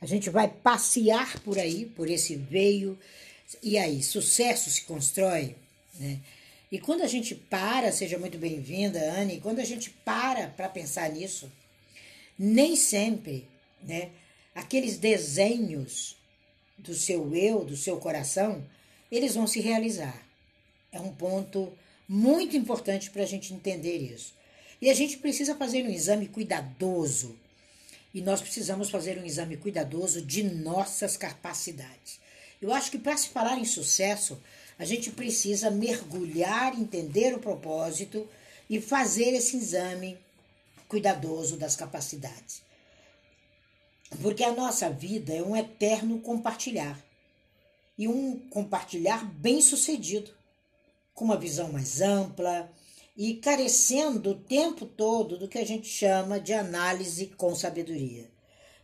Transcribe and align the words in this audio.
A 0.00 0.06
gente 0.06 0.30
vai 0.30 0.48
passear 0.48 1.40
por 1.40 1.58
aí, 1.58 1.86
por 1.86 2.08
esse 2.08 2.36
veio, 2.36 2.98
e 3.62 3.78
aí, 3.78 4.02
sucesso 4.02 4.70
se 4.70 4.82
constrói, 4.82 5.54
né? 5.98 6.20
E 6.70 6.78
quando 6.80 7.02
a 7.02 7.06
gente 7.06 7.34
para, 7.34 7.92
seja 7.92 8.18
muito 8.18 8.36
bem-vinda, 8.36 8.98
Anne, 9.12 9.40
quando 9.40 9.60
a 9.60 9.64
gente 9.64 9.90
para 10.04 10.48
para 10.48 10.68
pensar 10.68 11.08
nisso, 11.10 11.50
nem 12.36 12.74
sempre, 12.74 13.46
né, 13.82 14.10
aqueles 14.54 14.98
desenhos 14.98 16.16
do 16.76 16.92
seu 16.92 17.34
eu, 17.34 17.64
do 17.64 17.76
seu 17.76 17.98
coração, 17.98 18.64
eles 19.10 19.34
vão 19.34 19.46
se 19.46 19.60
realizar. 19.60 20.26
É 20.90 21.00
um 21.00 21.12
ponto 21.12 21.72
muito 22.08 22.56
importante 22.56 23.10
para 23.10 23.22
a 23.22 23.26
gente 23.26 23.54
entender 23.54 23.98
isso. 23.98 24.34
E 24.80 24.90
a 24.90 24.94
gente 24.94 25.18
precisa 25.18 25.54
fazer 25.54 25.84
um 25.84 25.90
exame 25.90 26.28
cuidadoso. 26.28 27.36
E 28.16 28.22
nós 28.22 28.40
precisamos 28.40 28.88
fazer 28.88 29.18
um 29.18 29.26
exame 29.26 29.58
cuidadoso 29.58 30.22
de 30.22 30.42
nossas 30.42 31.18
capacidades. 31.18 32.18
Eu 32.62 32.72
acho 32.72 32.90
que 32.90 32.98
para 32.98 33.14
se 33.14 33.28
falar 33.28 33.58
em 33.58 33.64
sucesso, 33.66 34.40
a 34.78 34.86
gente 34.86 35.10
precisa 35.10 35.70
mergulhar, 35.70 36.72
entender 36.80 37.34
o 37.34 37.38
propósito 37.38 38.26
e 38.70 38.80
fazer 38.80 39.34
esse 39.34 39.58
exame 39.58 40.18
cuidadoso 40.88 41.58
das 41.58 41.76
capacidades. 41.76 42.62
Porque 44.22 44.42
a 44.42 44.54
nossa 44.54 44.88
vida 44.88 45.34
é 45.34 45.42
um 45.42 45.54
eterno 45.54 46.18
compartilhar. 46.18 46.98
E 47.98 48.08
um 48.08 48.38
compartilhar 48.48 49.26
bem 49.26 49.60
sucedido, 49.60 50.30
com 51.12 51.26
uma 51.26 51.36
visão 51.36 51.70
mais 51.70 52.00
ampla 52.00 52.72
e 53.16 53.34
carecendo 53.34 54.30
o 54.30 54.38
tempo 54.38 54.84
todo 54.84 55.38
do 55.38 55.48
que 55.48 55.58
a 55.58 55.64
gente 55.64 55.88
chama 55.88 56.38
de 56.38 56.52
análise 56.52 57.28
com 57.28 57.54
sabedoria. 57.54 58.30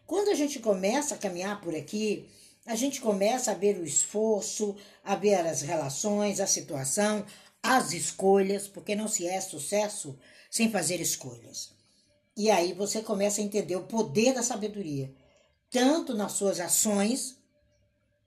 Quando 0.07 0.31
a 0.31 0.35
gente 0.35 0.59
começa 0.59 1.15
a 1.15 1.19
caminhar 1.19 1.61
por 1.61 1.75
aqui, 1.75 2.29
a 2.65 2.75
gente 2.75 3.01
começa 3.01 3.51
a 3.51 3.55
ver 3.55 3.79
o 3.79 3.85
esforço, 3.85 4.77
a 5.05 5.15
ver 5.15 5.35
as 5.35 5.63
relações, 5.63 6.41
a 6.41 6.47
situação, 6.47 7.27
as 7.63 7.93
escolhas, 7.93 8.67
porque 8.67 8.95
não 8.95 9.09
se 9.09 9.27
é 9.27 9.41
sucesso 9.41 10.19
sem 10.51 10.71
fazer 10.71 11.01
escolhas. 11.01 11.71
E 12.37 12.51
aí 12.51 12.73
você 12.73 13.03
começa 13.03 13.41
a 13.41 13.45
entender 13.45 13.77
o 13.77 13.85
poder 13.85 14.33
da 14.33 14.43
sabedoria, 14.43 15.13
tanto 15.71 16.15
nas 16.15 16.33
suas 16.33 16.61
ações, 16.61 17.37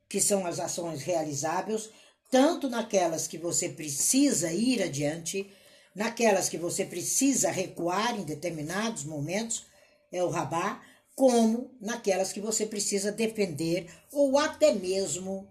que 0.07 0.21
são 0.21 0.45
as 0.45 0.59
ações 0.59 1.01
realizáveis, 1.01 1.89
tanto 2.29 2.69
naquelas 2.69 3.27
que 3.27 3.37
você 3.37 3.69
precisa 3.69 4.51
ir 4.51 4.81
adiante, 4.83 5.49
naquelas 5.95 6.49
que 6.49 6.57
você 6.57 6.83
precisa 6.83 7.49
recuar 7.49 8.19
em 8.19 8.23
determinados 8.23 9.05
momentos, 9.05 9.65
é 10.11 10.21
o 10.21 10.29
rabá, 10.29 10.81
como 11.15 11.71
naquelas 11.79 12.33
que 12.33 12.41
você 12.41 12.65
precisa 12.65 13.11
defender 13.11 13.89
ou 14.11 14.37
até 14.37 14.73
mesmo 14.73 15.47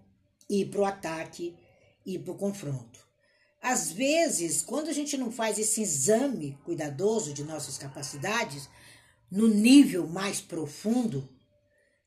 ir 0.47 0.69
para 0.69 0.81
o 0.81 0.85
ataque, 0.85 1.55
ir 2.05 2.19
para 2.19 2.31
o 2.31 2.37
confronto. 2.37 3.03
Às 3.59 3.91
vezes, 3.91 4.61
quando 4.61 4.89
a 4.89 4.93
gente 4.93 5.17
não 5.17 5.31
faz 5.31 5.57
esse 5.57 5.81
exame 5.81 6.55
cuidadoso 6.63 7.33
de 7.33 7.43
nossas 7.43 7.79
capacidades, 7.79 8.69
no 9.31 9.47
nível 9.47 10.05
mais 10.05 10.39
profundo, 10.39 11.27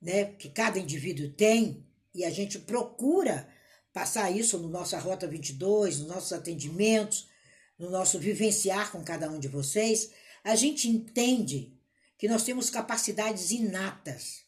né, 0.01 0.27
que 0.27 0.49
cada 0.49 0.79
indivíduo 0.79 1.31
tem, 1.31 1.85
e 2.15 2.25
a 2.25 2.31
gente 2.31 2.61
procura 2.61 3.49
passar 3.93 4.31
isso 4.31 4.57
no 4.59 4.69
nossa 4.69 4.97
Rota 5.01 5.27
22, 5.27 5.99
nos 5.99 6.09
nossos 6.09 6.33
atendimentos, 6.33 7.29
no 7.79 7.91
nosso 7.91 8.19
vivenciar 8.19 8.91
com 8.91 9.05
cada 9.05 9.31
um 9.31 9.39
de 9.39 9.49
vocês, 9.49 10.11
a 10.43 10.57
gente 10.57 10.89
entende 10.89 11.79
que 12.17 12.29
nós 12.29 12.43
temos 12.43 12.69
capacidades 12.69 13.51
inatas. 13.51 14.43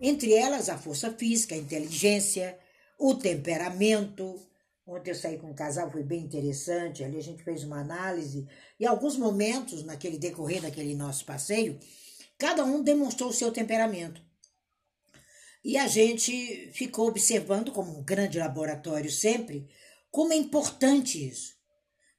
Entre 0.00 0.32
elas, 0.32 0.68
a 0.68 0.78
força 0.78 1.12
física, 1.12 1.54
a 1.54 1.58
inteligência, 1.58 2.58
o 2.98 3.14
temperamento. 3.14 4.40
Ontem 4.86 5.10
eu 5.10 5.14
saí 5.14 5.38
com 5.38 5.50
um 5.50 5.54
casal, 5.54 5.90
foi 5.90 6.02
bem 6.02 6.20
interessante. 6.20 7.04
Ali 7.04 7.18
a 7.18 7.22
gente 7.22 7.42
fez 7.42 7.62
uma 7.62 7.80
análise 7.80 8.48
e 8.80 8.86
alguns 8.86 9.16
momentos, 9.16 9.84
naquele 9.84 10.18
decorrer 10.18 10.62
daquele 10.62 10.94
nosso 10.94 11.24
passeio, 11.24 11.78
cada 12.38 12.64
um 12.64 12.82
demonstrou 12.82 13.30
o 13.30 13.34
seu 13.34 13.52
temperamento. 13.52 14.22
E 15.64 15.76
a 15.76 15.86
gente 15.86 16.72
ficou 16.72 17.06
observando, 17.06 17.70
como 17.70 17.96
um 17.96 18.02
grande 18.02 18.38
laboratório 18.38 19.10
sempre, 19.10 19.68
como 20.10 20.32
é 20.32 20.36
importante 20.36 21.28
isso. 21.28 21.51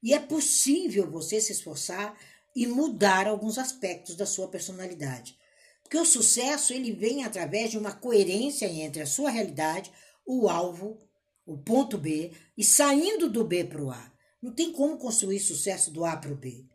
E 0.03 0.13
é 0.13 0.19
possível 0.19 1.09
você 1.09 1.39
se 1.39 1.53
esforçar 1.53 2.15
e 2.53 2.67
mudar 2.67 3.25
alguns 3.25 3.57
aspectos 3.57 4.15
da 4.15 4.25
sua 4.25 4.49
personalidade. 4.49 5.37
Porque 5.81 5.97
o 5.97 6.05
sucesso 6.05 6.73
ele 6.73 6.91
vem 6.91 7.23
através 7.23 7.71
de 7.71 7.77
uma 7.77 7.93
coerência 7.93 8.65
entre 8.65 9.01
a 9.01 9.05
sua 9.05 9.29
realidade, 9.29 9.91
o 10.25 10.49
alvo, 10.49 10.99
o 11.45 11.57
ponto 11.57 11.97
B 11.97 12.31
e 12.57 12.63
saindo 12.63 13.29
do 13.29 13.45
B 13.45 13.63
para 13.63 13.81
o 13.81 13.91
A. 13.91 14.11
Não 14.41 14.51
tem 14.51 14.73
como 14.73 14.97
construir 14.97 15.39
sucesso 15.39 15.89
do 15.89 16.03
A 16.03 16.17
para 16.17 16.33
o 16.33 16.37
B. 16.37 16.65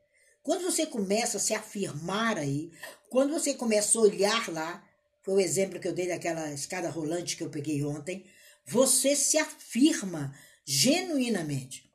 Quando 0.43 0.63
você 0.63 0.87
começa 0.87 1.37
a 1.37 1.41
se 1.41 1.53
afirmar 1.53 2.39
aí, 2.39 2.71
quando 3.11 3.33
você 3.33 3.53
começa 3.53 3.99
a 3.99 4.03
olhar 4.03 4.51
lá, 4.51 4.83
foi 5.23 5.35
o 5.35 5.41
exemplo 5.41 5.79
que 5.79 5.87
eu 5.87 5.93
dei 5.93 6.09
daquela 6.09 6.51
escada 6.53 6.89
rolante 6.89 7.37
que 7.37 7.43
eu 7.43 7.51
peguei 7.51 7.85
ontem, 7.85 8.25
você 8.65 9.15
se 9.15 9.37
afirma 9.37 10.35
genuinamente. 10.65 11.88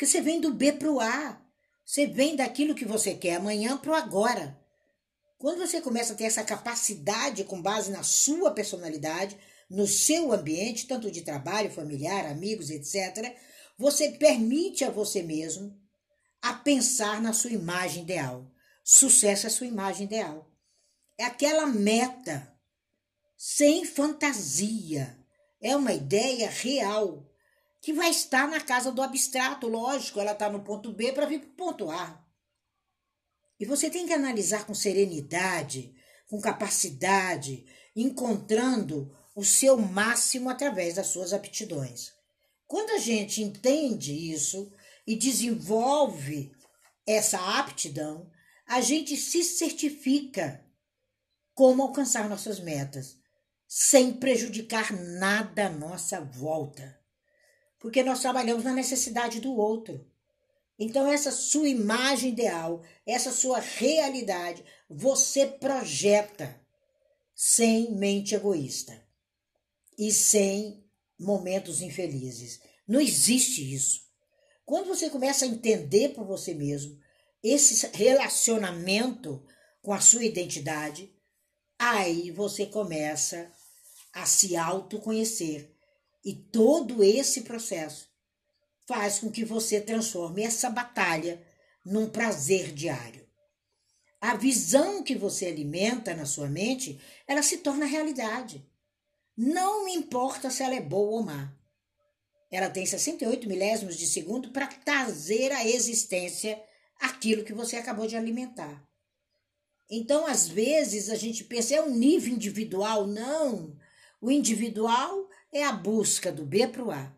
Porque 0.00 0.10
você 0.10 0.22
vem 0.22 0.40
do 0.40 0.54
B 0.54 0.72
para 0.72 0.90
o 0.90 0.98
A. 0.98 1.38
Você 1.84 2.06
vem 2.06 2.34
daquilo 2.34 2.74
que 2.74 2.86
você 2.86 3.12
quer 3.12 3.36
amanhã 3.36 3.76
para 3.76 3.90
o 3.90 3.94
agora. 3.94 4.58
Quando 5.36 5.58
você 5.58 5.78
começa 5.78 6.14
a 6.14 6.16
ter 6.16 6.24
essa 6.24 6.42
capacidade 6.42 7.44
com 7.44 7.60
base 7.60 7.90
na 7.90 8.02
sua 8.02 8.50
personalidade, 8.50 9.36
no 9.68 9.86
seu 9.86 10.32
ambiente, 10.32 10.86
tanto 10.86 11.10
de 11.10 11.20
trabalho, 11.20 11.70
familiar, 11.70 12.24
amigos, 12.24 12.70
etc., 12.70 13.36
você 13.76 14.12
permite 14.12 14.86
a 14.86 14.90
você 14.90 15.22
mesmo 15.22 15.78
a 16.40 16.54
pensar 16.54 17.20
na 17.20 17.34
sua 17.34 17.50
imagem 17.50 18.04
ideal. 18.04 18.50
Sucesso 18.82 19.48
é 19.48 19.50
sua 19.50 19.66
imagem 19.66 20.06
ideal. 20.06 20.50
É 21.18 21.24
aquela 21.26 21.66
meta 21.66 22.58
sem 23.36 23.84
fantasia. 23.84 25.14
É 25.60 25.76
uma 25.76 25.92
ideia 25.92 26.48
real 26.48 27.29
que 27.80 27.92
vai 27.92 28.10
estar 28.10 28.46
na 28.46 28.60
casa 28.60 28.92
do 28.92 29.00
abstrato, 29.00 29.66
lógico, 29.66 30.20
ela 30.20 30.32
está 30.32 30.50
no 30.50 30.62
ponto 30.62 30.92
B 30.92 31.12
para 31.12 31.26
vir 31.26 31.40
para 31.40 31.48
o 31.48 31.52
ponto 31.52 31.90
A. 31.90 32.22
E 33.58 33.64
você 33.64 33.90
tem 33.90 34.06
que 34.06 34.12
analisar 34.12 34.66
com 34.66 34.74
serenidade, 34.74 35.94
com 36.28 36.40
capacidade, 36.40 37.64
encontrando 37.96 39.16
o 39.34 39.44
seu 39.44 39.78
máximo 39.78 40.50
através 40.50 40.94
das 40.94 41.06
suas 41.06 41.32
aptidões. 41.32 42.12
Quando 42.66 42.90
a 42.90 42.98
gente 42.98 43.42
entende 43.42 44.12
isso 44.12 44.72
e 45.06 45.16
desenvolve 45.16 46.52
essa 47.06 47.58
aptidão, 47.58 48.30
a 48.66 48.80
gente 48.80 49.16
se 49.16 49.42
certifica 49.42 50.64
como 51.54 51.82
alcançar 51.82 52.28
nossas 52.28 52.60
metas, 52.60 53.18
sem 53.66 54.12
prejudicar 54.12 54.92
nada 54.92 55.66
à 55.66 55.70
nossa 55.70 56.20
volta 56.20 56.99
porque 57.80 58.02
nós 58.02 58.20
trabalhamos 58.20 58.62
na 58.62 58.74
necessidade 58.74 59.40
do 59.40 59.56
outro. 59.56 60.06
Então, 60.78 61.10
essa 61.10 61.32
sua 61.32 61.68
imagem 61.68 62.30
ideal, 62.30 62.82
essa 63.06 63.32
sua 63.32 63.58
realidade, 63.58 64.64
você 64.88 65.46
projeta 65.46 66.60
sem 67.34 67.94
mente 67.94 68.34
egoísta 68.34 69.02
e 69.98 70.12
sem 70.12 70.84
momentos 71.18 71.80
infelizes. 71.80 72.60
Não 72.86 73.00
existe 73.00 73.74
isso. 73.74 74.08
Quando 74.64 74.88
você 74.88 75.10
começa 75.10 75.44
a 75.44 75.48
entender 75.48 76.10
por 76.10 76.24
você 76.24 76.54
mesmo 76.54 76.98
esse 77.42 77.86
relacionamento 77.94 79.42
com 79.82 79.92
a 79.92 80.00
sua 80.00 80.24
identidade, 80.24 81.14
aí 81.78 82.30
você 82.30 82.66
começa 82.66 83.50
a 84.12 84.26
se 84.26 84.56
autoconhecer 84.56 85.74
e 86.24 86.34
todo 86.34 87.02
esse 87.02 87.42
processo 87.42 88.08
faz 88.86 89.20
com 89.20 89.30
que 89.30 89.44
você 89.44 89.80
transforme 89.80 90.42
essa 90.42 90.68
batalha 90.68 91.40
num 91.84 92.08
prazer 92.08 92.72
diário. 92.72 93.26
A 94.20 94.36
visão 94.36 95.02
que 95.02 95.14
você 95.14 95.46
alimenta 95.46 96.14
na 96.14 96.26
sua 96.26 96.48
mente, 96.48 97.00
ela 97.26 97.42
se 97.42 97.58
torna 97.58 97.86
realidade. 97.86 98.68
Não 99.34 99.88
importa 99.88 100.50
se 100.50 100.62
ela 100.62 100.74
é 100.74 100.80
boa 100.80 101.12
ou 101.12 101.22
má. 101.22 101.56
Ela 102.50 102.68
tem 102.68 102.84
68 102.84 103.48
milésimos 103.48 103.96
de 103.96 104.06
segundo 104.06 104.50
para 104.50 104.66
trazer 104.66 105.52
à 105.52 105.66
existência 105.66 106.62
aquilo 107.00 107.44
que 107.44 107.54
você 107.54 107.76
acabou 107.76 108.06
de 108.06 108.16
alimentar. 108.16 108.86
Então, 109.88 110.26
às 110.26 110.46
vezes, 110.46 111.08
a 111.08 111.14
gente 111.14 111.44
pensa, 111.44 111.74
é 111.74 111.80
um 111.80 111.90
nível 111.90 112.34
individual. 112.34 113.06
Não. 113.06 113.74
O 114.20 114.30
individual 114.30 115.29
é 115.52 115.64
a 115.64 115.72
busca 115.72 116.30
do 116.30 116.44
B 116.44 116.66
para 116.68 116.84
o 116.84 116.90
A. 116.90 117.14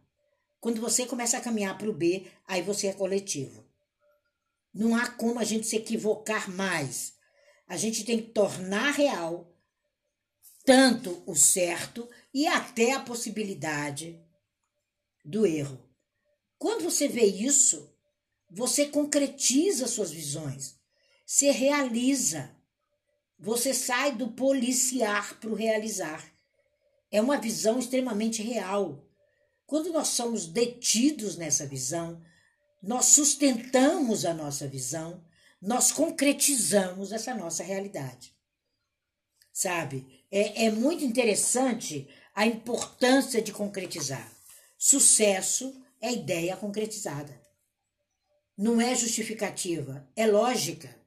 Quando 0.60 0.80
você 0.80 1.06
começa 1.06 1.36
a 1.36 1.40
caminhar 1.40 1.76
para 1.76 1.90
o 1.90 1.92
B, 1.92 2.26
aí 2.46 2.62
você 2.62 2.88
é 2.88 2.92
coletivo. 2.92 3.64
Não 4.72 4.94
há 4.94 5.10
como 5.10 5.38
a 5.38 5.44
gente 5.44 5.66
se 5.66 5.76
equivocar 5.76 6.50
mais. 6.50 7.14
A 7.66 7.76
gente 7.76 8.04
tem 8.04 8.22
que 8.22 8.30
tornar 8.30 8.92
real 8.92 9.52
tanto 10.64 11.22
o 11.26 11.34
certo 11.34 12.08
e 12.32 12.46
até 12.46 12.92
a 12.92 13.00
possibilidade 13.00 14.20
do 15.24 15.46
erro. 15.46 15.78
Quando 16.58 16.84
você 16.84 17.08
vê 17.08 17.24
isso, 17.24 17.92
você 18.48 18.86
concretiza 18.86 19.86
suas 19.86 20.10
visões, 20.10 20.76
se 21.26 21.50
realiza. 21.50 22.54
Você 23.38 23.74
sai 23.74 24.14
do 24.14 24.28
policiar 24.28 25.40
para 25.40 25.50
o 25.50 25.54
realizar. 25.54 26.31
É 27.12 27.20
uma 27.20 27.36
visão 27.36 27.78
extremamente 27.78 28.42
real. 28.42 29.06
Quando 29.66 29.92
nós 29.92 30.08
somos 30.08 30.46
detidos 30.46 31.36
nessa 31.36 31.66
visão, 31.66 32.20
nós 32.82 33.06
sustentamos 33.06 34.24
a 34.24 34.34
nossa 34.34 34.66
visão, 34.66 35.22
nós 35.60 35.92
concretizamos 35.92 37.12
essa 37.12 37.34
nossa 37.34 37.62
realidade. 37.62 38.34
Sabe? 39.52 40.24
É, 40.30 40.64
é 40.64 40.70
muito 40.70 41.04
interessante 41.04 42.08
a 42.34 42.46
importância 42.46 43.42
de 43.42 43.52
concretizar. 43.52 44.32
Sucesso 44.78 45.80
é 46.00 46.10
ideia 46.12 46.56
concretizada. 46.56 47.40
Não 48.56 48.80
é 48.80 48.94
justificativa, 48.94 50.08
é 50.16 50.26
lógica. 50.26 50.98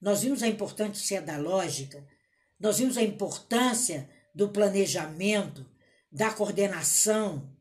Nós 0.00 0.22
vimos 0.22 0.42
a 0.42 0.48
importância 0.48 1.20
da 1.20 1.36
lógica, 1.36 2.04
nós 2.58 2.78
vimos 2.78 2.96
a 2.96 3.02
importância 3.02 4.08
do 4.34 4.48
planejamento, 4.48 5.68
da 6.10 6.32
coordenação, 6.32 7.56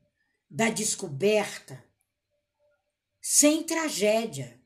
da 0.50 0.70
descoberta, 0.70 1.84
sem 3.22 3.64
tragédia. 3.64 4.60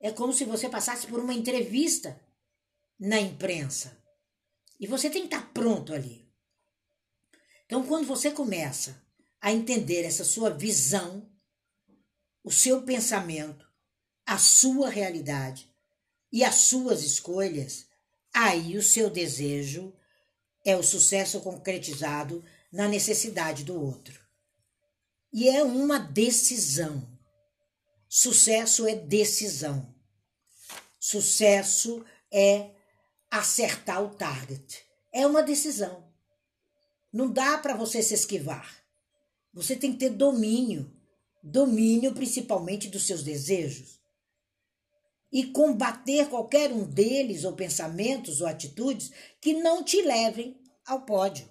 É 0.00 0.10
como 0.10 0.32
se 0.32 0.44
você 0.44 0.68
passasse 0.68 1.06
por 1.06 1.20
uma 1.20 1.34
entrevista 1.34 2.20
na 2.98 3.20
imprensa. 3.20 3.98
E 4.78 4.86
você 4.86 5.10
tem 5.10 5.26
que 5.26 5.34
estar 5.34 5.52
pronto 5.52 5.92
ali. 5.92 6.30
Então, 7.66 7.86
quando 7.86 8.06
você 8.06 8.30
começa 8.30 9.00
a 9.40 9.52
entender 9.52 10.02
essa 10.02 10.24
sua 10.24 10.50
visão, 10.50 11.30
o 12.42 12.50
seu 12.50 12.82
pensamento, 12.82 13.66
a 14.26 14.38
sua 14.38 14.88
realidade 14.88 15.70
e 16.32 16.42
as 16.42 16.56
suas 16.56 17.02
escolhas, 17.02 17.86
aí 18.32 18.76
o 18.76 18.82
seu 18.82 19.10
desejo 19.10 19.94
é 20.64 20.76
o 20.76 20.82
sucesso 20.82 21.40
concretizado 21.40 22.44
na 22.72 22.86
necessidade 22.86 23.64
do 23.64 23.80
outro. 23.80 24.20
E 25.32 25.48
é 25.48 25.62
uma 25.62 25.98
decisão. 25.98 27.08
Sucesso 28.08 28.86
é 28.86 28.94
decisão. 28.94 29.94
Sucesso 30.98 32.04
é 32.32 32.70
acertar 33.30 34.02
o 34.02 34.14
target. 34.14 34.84
É 35.12 35.26
uma 35.26 35.42
decisão. 35.42 36.04
Não 37.12 37.30
dá 37.30 37.58
para 37.58 37.76
você 37.76 38.02
se 38.02 38.14
esquivar. 38.14 38.84
Você 39.52 39.76
tem 39.76 39.92
que 39.92 39.98
ter 39.98 40.10
domínio. 40.10 40.92
Domínio 41.42 42.12
principalmente 42.12 42.88
dos 42.88 43.06
seus 43.06 43.22
desejos. 43.22 43.99
E 45.32 45.46
combater 45.46 46.28
qualquer 46.28 46.72
um 46.72 46.84
deles, 46.84 47.44
ou 47.44 47.52
pensamentos, 47.52 48.40
ou 48.40 48.46
atitudes 48.46 49.12
que 49.40 49.54
não 49.54 49.84
te 49.84 50.02
levem 50.02 50.60
ao 50.84 51.02
pódio. 51.02 51.48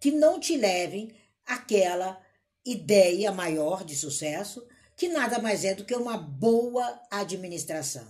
Que 0.00 0.10
não 0.10 0.40
te 0.40 0.56
levem 0.56 1.14
àquela 1.46 2.20
ideia 2.64 3.30
maior 3.30 3.84
de 3.84 3.94
sucesso, 3.94 4.66
que 4.96 5.08
nada 5.08 5.38
mais 5.38 5.64
é 5.64 5.74
do 5.74 5.84
que 5.84 5.94
uma 5.94 6.16
boa 6.16 7.00
administração. 7.10 8.06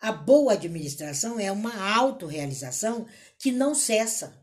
A 0.00 0.10
boa 0.10 0.54
administração 0.54 1.38
é 1.38 1.52
uma 1.52 1.94
autorrealização 1.96 3.06
que 3.38 3.52
não 3.52 3.72
cessa. 3.72 4.36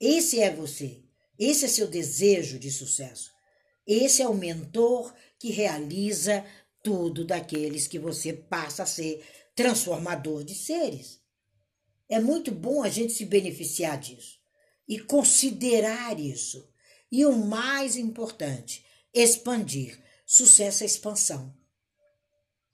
Esse 0.00 0.40
é 0.40 0.50
você. 0.50 1.02
Esse 1.38 1.66
é 1.66 1.68
seu 1.68 1.86
desejo 1.86 2.58
de 2.58 2.70
sucesso. 2.70 3.30
Esse 3.86 4.22
é 4.22 4.28
o 4.28 4.34
mentor 4.34 5.12
que 5.38 5.50
realiza 5.50 6.44
tudo 6.82 7.24
daqueles 7.24 7.86
que 7.86 7.98
você 7.98 8.32
passa 8.32 8.82
a 8.82 8.86
ser 8.86 9.24
transformador 9.54 10.44
de 10.44 10.54
seres. 10.54 11.20
É 12.08 12.18
muito 12.18 12.50
bom 12.50 12.82
a 12.82 12.88
gente 12.88 13.12
se 13.12 13.24
beneficiar 13.24 13.98
disso 13.98 14.38
e 14.88 14.98
considerar 14.98 16.18
isso 16.18 16.68
e 17.10 17.24
o 17.26 17.36
mais 17.36 17.96
importante, 17.96 18.84
expandir. 19.12 19.98
Sucesso 20.26 20.84
é 20.84 20.86
expansão. 20.86 21.54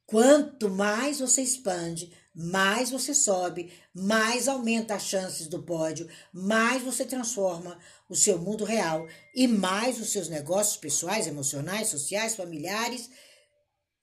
Quanto 0.06 0.70
mais 0.70 1.18
você 1.18 1.42
expande, 1.42 2.12
mais 2.34 2.90
você 2.90 3.12
sobe, 3.14 3.72
mais 3.94 4.46
aumenta 4.46 4.94
as 4.94 5.04
chances 5.04 5.48
do 5.48 5.62
pódio, 5.62 6.08
mais 6.32 6.82
você 6.82 7.04
transforma 7.04 7.78
o 8.08 8.14
seu 8.14 8.38
mundo 8.38 8.62
real 8.62 9.06
e 9.34 9.48
mais 9.48 9.98
os 9.98 10.10
seus 10.10 10.28
negócios 10.28 10.76
pessoais, 10.76 11.26
emocionais, 11.26 11.88
sociais, 11.88 12.36
familiares 12.36 13.10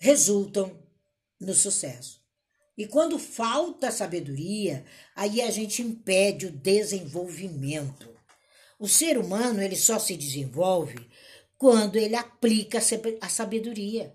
resultam 0.04 0.78
no 1.40 1.54
sucesso. 1.54 2.22
E 2.78 2.86
quando 2.86 3.18
falta 3.18 3.90
sabedoria, 3.90 4.84
aí 5.16 5.42
a 5.42 5.50
gente 5.50 5.82
impede 5.82 6.48
o 6.48 6.52
desenvolvimento. 6.52 8.14
O 8.78 8.86
ser 8.86 9.18
humano 9.18 9.62
ele 9.62 9.78
só 9.78 9.98
se 9.98 10.18
desenvolve 10.18 11.10
quando 11.58 11.96
ele 11.96 12.18
aplica 12.18 12.80
a 13.22 13.30
sabedoria. 13.30 14.14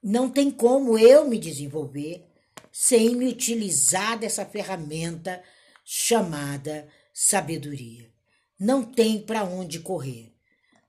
Não 0.00 0.30
tem 0.30 0.48
como 0.48 0.96
eu 0.96 1.28
me 1.28 1.40
desenvolver 1.40 2.24
sem 2.70 3.16
me 3.16 3.26
utilizar 3.26 4.16
dessa 4.16 4.46
ferramenta 4.46 5.42
chamada 5.84 6.88
sabedoria. 7.12 8.12
Não 8.60 8.84
tem 8.84 9.20
para 9.20 9.42
onde 9.42 9.80
correr. 9.80 10.32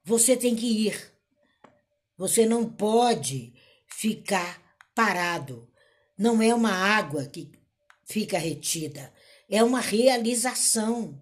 Você 0.03 0.37
tem 0.37 0.55
que 0.55 0.87
ir. 0.87 1.11
Você 2.15 2.45
não 2.45 2.69
pode 2.69 3.54
ficar 4.05 4.61
parado. 4.93 5.67
Não 6.15 6.39
é 6.39 6.53
uma 6.53 6.71
água 6.71 7.25
que 7.25 7.51
fica 8.05 8.37
retida, 8.37 9.11
é 9.49 9.63
uma 9.63 9.79
realização. 9.79 11.19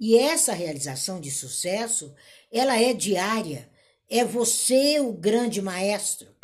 E 0.00 0.16
essa 0.16 0.54
realização 0.54 1.20
de 1.20 1.30
sucesso, 1.30 2.14
ela 2.50 2.80
é 2.80 2.94
diária. 2.94 3.70
É 4.08 4.24
você 4.24 4.98
o 5.00 5.12
grande 5.12 5.60
maestro. 5.60 6.34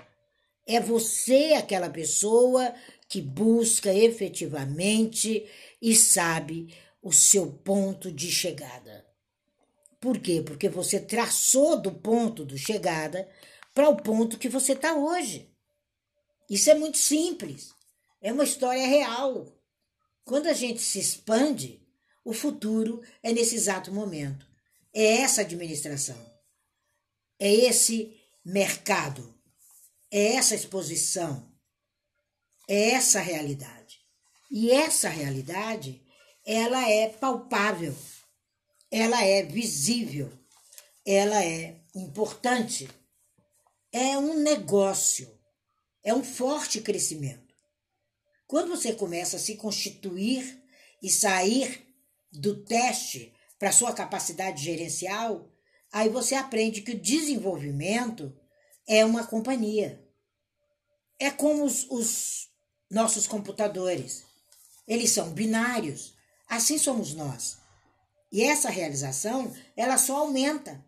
É 0.66 0.78
você 0.78 1.54
aquela 1.54 1.88
pessoa 1.88 2.74
que 3.08 3.22
busca 3.22 3.92
efetivamente 3.92 5.46
e 5.80 5.96
sabe 5.96 6.74
o 7.02 7.10
seu 7.10 7.46
ponto 7.46 8.12
de 8.12 8.30
chegada. 8.30 9.06
Por 9.99 10.18
quê? 10.18 10.42
Porque 10.44 10.68
você 10.68 11.00
traçou 11.00 11.80
do 11.80 11.90
ponto 11.90 12.44
de 12.44 12.58
chegada 12.58 13.26
para 13.75 13.88
o 13.88 13.96
ponto 13.96 14.38
que 14.38 14.49
você 14.49 14.72
está 14.72 14.94
hoje. 14.94 15.50
Isso 16.50 16.69
é 16.69 16.75
muito 16.75 16.99
simples. 16.99 17.73
É 18.21 18.33
uma 18.33 18.42
história 18.42 18.85
real. 18.85 19.47
Quando 20.25 20.49
a 20.49 20.52
gente 20.52 20.83
se 20.83 20.99
expande, 20.99 21.80
o 22.25 22.33
futuro 22.33 23.00
é 23.23 23.33
nesse 23.33 23.54
exato 23.54 23.92
momento. 23.92 24.45
É 24.92 25.19
essa 25.19 25.42
administração. 25.42 26.19
É 27.38 27.49
esse 27.54 28.21
mercado. 28.45 29.33
É 30.11 30.35
essa 30.35 30.57
exposição. 30.57 31.49
É 32.69 32.90
essa 32.90 33.21
realidade. 33.21 34.00
E 34.50 34.73
essa 34.73 35.09
realidade, 35.09 36.04
ela 36.45 36.90
é 36.90 37.09
palpável. 37.11 37.97
Ela 38.90 39.25
é 39.25 39.45
visível. 39.45 40.33
Ela 41.07 41.45
é 41.45 41.80
importante. 41.95 42.88
É 43.92 44.19
um 44.19 44.35
negócio. 44.42 45.39
É 46.02 46.14
um 46.14 46.25
forte 46.25 46.80
crescimento. 46.80 47.54
Quando 48.47 48.71
você 48.71 48.92
começa 48.92 49.37
a 49.37 49.40
se 49.40 49.57
constituir 49.57 50.62
e 51.02 51.11
sair 51.11 51.87
do 52.33 52.64
teste 52.64 53.33
para 53.59 53.73
sua 53.73 53.92
capacidade 53.92 54.62
gerencial, 54.62 55.52
aí 55.92 56.09
você 56.09 56.35
aprende 56.35 56.83
que 56.83 56.92
o 56.92 57.00
desenvolvimento 57.00 58.37
é 58.88 59.04
uma 59.04 59.26
companhia. 59.26 60.04
É 61.19 61.30
como 61.30 61.64
os, 61.64 61.87
os 61.90 62.49
nossos 62.90 63.26
computadores. 63.26 64.25
Eles 64.88 65.11
são 65.12 65.30
binários. 65.30 66.14
Assim 66.49 66.78
somos 66.78 67.14
nós. 67.14 67.59
E 68.33 68.42
essa 68.42 68.71
realização, 68.71 69.54
ela 69.76 69.99
só 69.99 70.16
aumenta. 70.19 70.85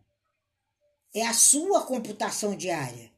É 1.14 1.26
a 1.26 1.34
sua 1.34 1.86
computação 1.86 2.56
diária. 2.56 3.11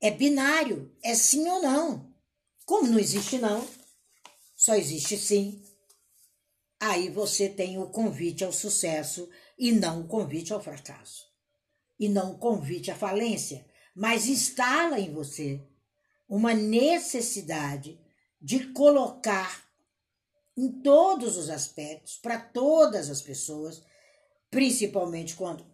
É 0.00 0.10
binário, 0.10 0.90
é 1.02 1.14
sim 1.14 1.48
ou 1.48 1.60
não. 1.60 2.10
Como 2.64 2.88
não 2.88 2.98
existe 2.98 3.38
não, 3.38 3.66
só 4.56 4.74
existe 4.74 5.16
sim 5.16 5.62
aí 6.80 7.10
você 7.10 7.46
tem 7.46 7.78
o 7.78 7.88
convite 7.88 8.42
ao 8.42 8.52
sucesso 8.52 9.28
e 9.58 9.70
não 9.70 10.00
o 10.00 10.08
convite 10.08 10.50
ao 10.52 10.62
fracasso. 10.62 11.28
E 11.98 12.08
não 12.08 12.32
o 12.32 12.38
convite 12.38 12.90
à 12.90 12.96
falência, 12.96 13.66
mas 13.94 14.26
instala 14.26 14.98
em 14.98 15.12
você 15.12 15.60
uma 16.26 16.54
necessidade 16.54 18.00
de 18.40 18.72
colocar 18.72 19.68
em 20.56 20.80
todos 20.80 21.36
os 21.36 21.50
aspectos, 21.50 22.16
para 22.16 22.40
todas 22.40 23.10
as 23.10 23.20
pessoas, 23.20 23.82
principalmente 24.50 25.36
quando 25.36 25.66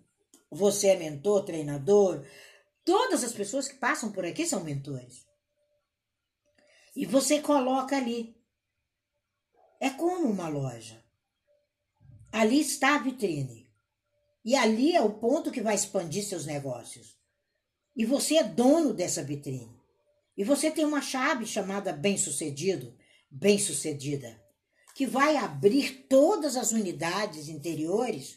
você 0.51 0.89
é 0.89 0.97
mentor, 0.97 1.45
treinador, 1.45 2.25
todas 2.87 3.25
as 3.25 3.33
pessoas 3.33 3.69
que 3.69 3.75
passam 3.75 4.13
por 4.13 4.25
aqui 4.25 4.47
são 4.47 4.65
mentores. 4.65 5.27
E 6.95 7.05
você 7.05 7.43
coloca 7.43 7.97
ali. 7.97 8.35
É 9.79 9.91
como 9.91 10.31
uma 10.31 10.49
loja. 10.49 11.05
Ali 12.33 12.61
está 12.61 12.95
a 12.95 12.99
vitrine. 12.99 13.69
E 14.43 14.55
ali 14.55 14.95
é 14.95 15.03
o 15.03 15.19
ponto 15.19 15.51
que 15.51 15.61
vai 15.61 15.75
expandir 15.75 16.25
seus 16.25 16.47
negócios. 16.47 17.19
E 17.95 18.05
você 18.07 18.37
é 18.37 18.45
dono 18.45 18.95
dessa 18.95 19.23
vitrine. 19.23 19.77
E 20.37 20.45
você 20.45 20.71
tem 20.71 20.85
uma 20.85 21.03
chave 21.03 21.45
chamada 21.47 21.93
bem-sucedido, 21.93 22.97
bem-sucedida, 23.31 24.41
que 24.95 25.07
vai 25.07 25.37
abrir 25.37 26.07
todas 26.09 26.57
as 26.57 26.73
unidades 26.73 27.49
interiores 27.49 28.37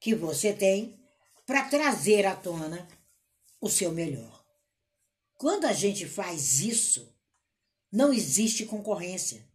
que 0.00 0.14
você 0.14 0.52
tem 0.52 0.98
para 1.46 1.68
trazer 1.68 2.26
à 2.26 2.34
tona 2.34 2.88
o 3.60 3.68
seu 3.68 3.92
melhor. 3.92 4.44
Quando 5.38 5.66
a 5.66 5.72
gente 5.72 6.06
faz 6.06 6.60
isso, 6.60 7.14
não 7.92 8.12
existe 8.12 8.64
concorrência. 8.64 9.46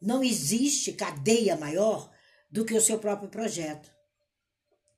Não 0.00 0.22
existe 0.22 0.92
cadeia 0.92 1.56
maior 1.56 2.12
do 2.50 2.64
que 2.64 2.74
o 2.74 2.80
seu 2.80 2.98
próprio 2.98 3.28
projeto. 3.28 3.90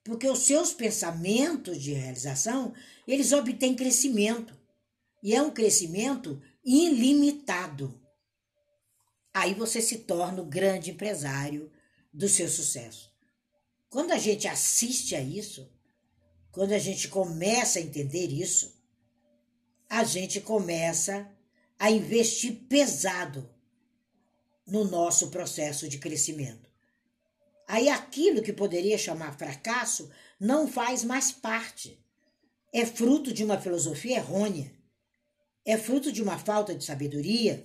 Porque 0.03 0.27
os 0.27 0.39
seus 0.39 0.73
pensamentos 0.73 1.81
de 1.81 1.93
realização, 1.93 2.73
eles 3.07 3.31
obtêm 3.31 3.75
crescimento. 3.75 4.57
E 5.21 5.35
é 5.35 5.41
um 5.41 5.51
crescimento 5.51 6.41
ilimitado. 6.63 7.99
Aí 9.33 9.53
você 9.53 9.81
se 9.81 9.99
torna 9.99 10.41
o 10.41 10.45
grande 10.45 10.91
empresário 10.91 11.71
do 12.11 12.27
seu 12.27 12.49
sucesso. 12.49 13.09
Quando 13.89 14.11
a 14.11 14.17
gente 14.17 14.47
assiste 14.47 15.15
a 15.15 15.21
isso, 15.21 15.69
quando 16.51 16.73
a 16.73 16.79
gente 16.79 17.07
começa 17.07 17.79
a 17.79 17.81
entender 17.81 18.27
isso, 18.27 18.77
a 19.89 20.03
gente 20.03 20.41
começa 20.41 21.29
a 21.77 21.89
investir 21.89 22.53
pesado 22.67 23.49
no 24.67 24.83
nosso 24.83 25.29
processo 25.29 25.87
de 25.87 25.97
crescimento. 25.97 26.69
Aí 27.67 27.87
aquilo 27.87 28.41
que 28.41 28.51
poderia 28.51 28.97
chamar 28.97 29.37
fracasso 29.37 30.09
não 30.39 30.67
faz 30.67 31.03
mais 31.03 31.31
parte. 31.31 32.03
É 32.73 32.85
fruto 32.85 33.33
de 33.33 33.43
uma 33.43 33.59
filosofia 33.59 34.17
errônea. 34.17 34.71
É 35.65 35.77
fruto 35.77 36.11
de 36.11 36.21
uma 36.21 36.37
falta 36.37 36.73
de 36.73 36.83
sabedoria, 36.83 37.63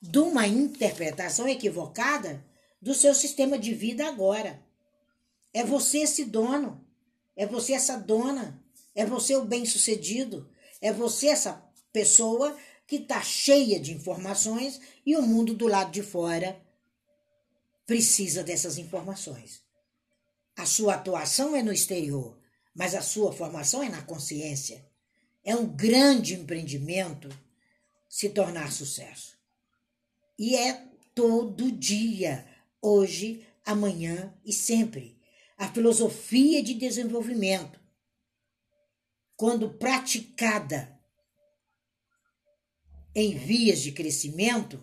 de 0.00 0.18
uma 0.18 0.46
interpretação 0.46 1.48
equivocada 1.48 2.44
do 2.80 2.94
seu 2.94 3.14
sistema 3.14 3.58
de 3.58 3.74
vida 3.74 4.06
agora. 4.06 4.62
É 5.52 5.64
você 5.64 5.98
esse 5.98 6.24
dono, 6.24 6.85
é 7.36 7.46
você 7.46 7.74
essa 7.74 7.96
dona, 7.96 8.62
é 8.94 9.04
você 9.04 9.36
o 9.36 9.44
bem-sucedido, 9.44 10.48
é 10.80 10.92
você 10.92 11.28
essa 11.28 11.62
pessoa 11.92 12.56
que 12.86 12.96
está 12.96 13.20
cheia 13.20 13.78
de 13.78 13.92
informações 13.92 14.80
e 15.04 15.16
o 15.16 15.22
mundo 15.22 15.52
do 15.54 15.66
lado 15.66 15.90
de 15.90 16.02
fora 16.02 16.60
precisa 17.86 18.42
dessas 18.42 18.78
informações. 18.78 19.62
A 20.56 20.64
sua 20.64 20.94
atuação 20.94 21.54
é 21.54 21.62
no 21.62 21.72
exterior, 21.72 22.38
mas 22.74 22.94
a 22.94 23.02
sua 23.02 23.32
formação 23.32 23.82
é 23.82 23.88
na 23.88 24.02
consciência. 24.02 24.84
É 25.44 25.54
um 25.54 25.66
grande 25.66 26.34
empreendimento 26.34 27.28
se 28.08 28.30
tornar 28.30 28.72
sucesso. 28.72 29.36
E 30.38 30.56
é 30.56 30.86
todo 31.14 31.70
dia, 31.70 32.46
hoje, 32.80 33.46
amanhã 33.64 34.34
e 34.44 34.52
sempre. 34.52 35.15
A 35.56 35.68
filosofia 35.68 36.62
de 36.62 36.74
desenvolvimento, 36.74 37.80
quando 39.36 39.74
praticada 39.74 41.00
em 43.14 43.36
vias 43.36 43.80
de 43.80 43.92
crescimento, 43.92 44.82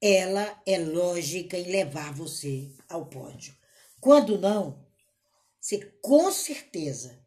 ela 0.00 0.60
é 0.66 0.78
lógica 0.78 1.56
em 1.56 1.70
levar 1.70 2.12
você 2.12 2.70
ao 2.88 3.06
pódio. 3.06 3.56
Quando 4.00 4.38
não, 4.38 4.84
você 5.60 5.78
com 6.02 6.30
certeza 6.30 7.18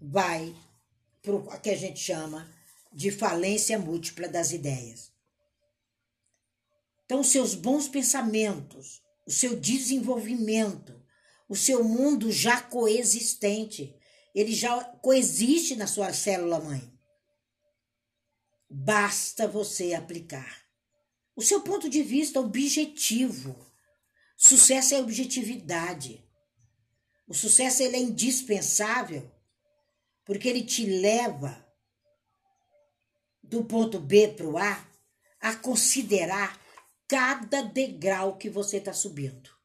vai 0.00 0.54
para 1.22 1.34
o 1.34 1.60
que 1.60 1.70
a 1.70 1.76
gente 1.76 2.00
chama 2.00 2.52
de 2.92 3.10
falência 3.10 3.78
múltipla 3.78 4.28
das 4.28 4.52
ideias. 4.52 5.12
Então, 7.04 7.22
seus 7.22 7.54
bons 7.54 7.88
pensamentos, 7.88 9.00
o 9.24 9.30
seu 9.30 9.58
desenvolvimento, 9.58 11.00
o 11.48 11.54
seu 11.54 11.84
mundo 11.84 12.30
já 12.32 12.60
coexistente, 12.60 13.96
ele 14.34 14.52
já 14.52 14.84
coexiste 14.84 15.76
na 15.76 15.86
sua 15.86 16.12
célula 16.12 16.60
mãe. 16.60 16.92
Basta 18.68 19.46
você 19.46 19.94
aplicar 19.94 20.64
o 21.34 21.42
seu 21.42 21.60
ponto 21.60 21.88
de 21.88 22.02
vista 22.02 22.40
objetivo. 22.40 23.70
Sucesso 24.36 24.94
é 24.94 24.98
objetividade. 24.98 26.24
O 27.26 27.34
sucesso 27.34 27.82
ele 27.82 27.96
é 27.96 28.00
indispensável 28.00 29.30
porque 30.24 30.48
ele 30.48 30.62
te 30.62 30.84
leva 30.84 31.64
do 33.42 33.64
ponto 33.64 34.00
B 34.00 34.28
para 34.28 34.46
o 34.46 34.58
A 34.58 34.88
a 35.40 35.54
considerar 35.54 36.60
cada 37.06 37.62
degrau 37.62 38.36
que 38.36 38.50
você 38.50 38.78
está 38.78 38.92
subindo 38.92 39.55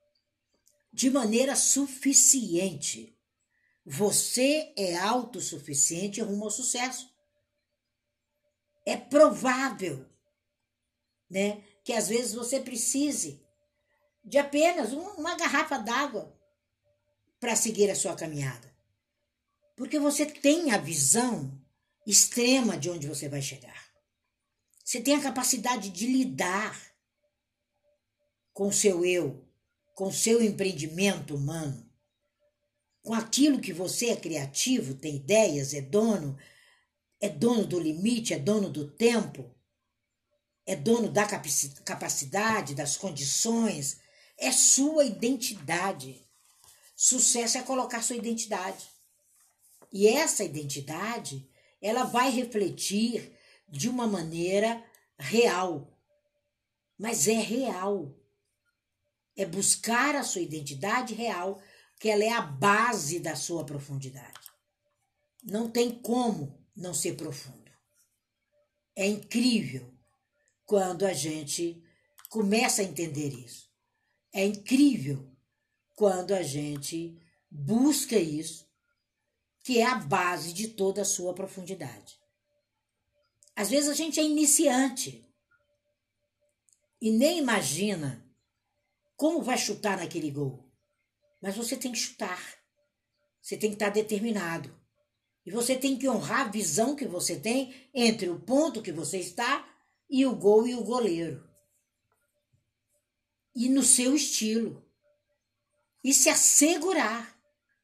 de 0.91 1.09
maneira 1.09 1.55
suficiente. 1.55 3.17
Você 3.85 4.73
é 4.77 4.97
autossuficiente 4.97 6.21
rumo 6.21 6.45
ao 6.45 6.51
sucesso. 6.51 7.09
É 8.85 8.95
provável 8.97 10.11
né? 11.31 11.63
Que 11.85 11.93
às 11.93 12.09
vezes 12.09 12.33
você 12.33 12.59
precise 12.59 13.41
de 14.23 14.37
apenas 14.37 14.91
uma 14.91 15.35
garrafa 15.35 15.77
d'água 15.77 16.37
para 17.39 17.55
seguir 17.55 17.89
a 17.89 17.95
sua 17.95 18.15
caminhada. 18.15 18.69
Porque 19.77 19.97
você 19.97 20.25
tem 20.25 20.73
a 20.73 20.77
visão 20.77 21.57
extrema 22.05 22.77
de 22.77 22.89
onde 22.89 23.07
você 23.07 23.29
vai 23.29 23.41
chegar. 23.41 23.89
Você 24.83 25.01
tem 25.01 25.15
a 25.15 25.23
capacidade 25.23 25.89
de 25.89 26.05
lidar 26.05 26.77
com 28.51 28.67
o 28.67 28.73
seu 28.73 29.05
eu, 29.05 29.40
com 30.01 30.11
seu 30.11 30.41
empreendimento 30.41 31.35
humano, 31.35 31.87
com 33.03 33.13
aquilo 33.13 33.61
que 33.61 33.71
você 33.71 34.07
é 34.07 34.15
criativo, 34.15 34.95
tem 34.95 35.17
ideias, 35.17 35.75
é 35.75 35.81
dono, 35.81 36.35
é 37.19 37.29
dono 37.29 37.67
do 37.67 37.79
limite, 37.79 38.33
é 38.33 38.39
dono 38.39 38.67
do 38.67 38.89
tempo 38.89 39.53
é 40.65 40.75
dono 40.75 41.07
da 41.07 41.27
capacidade, 41.85 42.73
das 42.73 42.97
condições, 42.97 43.99
é 44.39 44.51
sua 44.51 45.05
identidade. 45.05 46.25
Sucesso 46.95 47.59
é 47.59 47.61
colocar 47.61 48.01
sua 48.01 48.15
identidade. 48.15 48.89
E 49.93 50.07
essa 50.07 50.43
identidade, 50.43 51.47
ela 51.79 52.05
vai 52.05 52.31
refletir 52.31 53.37
de 53.69 53.87
uma 53.87 54.07
maneira 54.07 54.83
real. 55.19 55.95
Mas 56.97 57.27
é 57.27 57.33
real. 57.33 58.20
É 59.35 59.45
buscar 59.45 60.15
a 60.15 60.23
sua 60.23 60.41
identidade 60.41 61.13
real, 61.13 61.61
que 61.99 62.09
ela 62.09 62.23
é 62.23 62.31
a 62.31 62.41
base 62.41 63.19
da 63.19 63.35
sua 63.35 63.65
profundidade. 63.65 64.51
Não 65.43 65.69
tem 65.69 66.01
como 66.01 66.59
não 66.75 66.93
ser 66.93 67.15
profundo. 67.15 67.71
É 68.95 69.07
incrível 69.07 69.93
quando 70.65 71.05
a 71.05 71.13
gente 71.13 71.83
começa 72.29 72.81
a 72.81 72.85
entender 72.85 73.33
isso. 73.33 73.69
É 74.33 74.45
incrível 74.45 75.29
quando 75.95 76.33
a 76.33 76.41
gente 76.41 77.17
busca 77.49 78.17
isso, 78.17 78.69
que 79.63 79.79
é 79.79 79.85
a 79.85 79.95
base 79.95 80.53
de 80.53 80.69
toda 80.69 81.01
a 81.01 81.05
sua 81.05 81.33
profundidade. 81.33 82.19
Às 83.55 83.69
vezes 83.69 83.89
a 83.89 83.93
gente 83.93 84.19
é 84.19 84.23
iniciante 84.23 85.27
e 86.99 87.11
nem 87.11 87.37
imagina 87.37 88.25
como 89.21 89.43
vai 89.43 89.55
chutar 89.55 89.99
naquele 89.99 90.31
gol. 90.31 90.67
Mas 91.39 91.55
você 91.55 91.77
tem 91.77 91.91
que 91.91 91.97
chutar. 91.99 92.41
Você 93.39 93.55
tem 93.55 93.69
que 93.69 93.75
estar 93.75 93.89
determinado. 93.89 94.75
E 95.45 95.51
você 95.51 95.75
tem 95.75 95.95
que 95.95 96.09
honrar 96.09 96.47
a 96.47 96.49
visão 96.49 96.95
que 96.95 97.05
você 97.05 97.39
tem 97.39 97.87
entre 97.93 98.29
o 98.29 98.39
ponto 98.39 98.81
que 98.81 98.91
você 98.91 99.19
está 99.19 99.63
e 100.09 100.25
o 100.25 100.35
gol 100.35 100.65
e 100.65 100.73
o 100.73 100.83
goleiro. 100.83 101.47
E 103.53 103.69
no 103.69 103.83
seu 103.83 104.15
estilo. 104.15 104.83
E 106.03 106.15
se 106.15 106.27
assegurar 106.27 107.39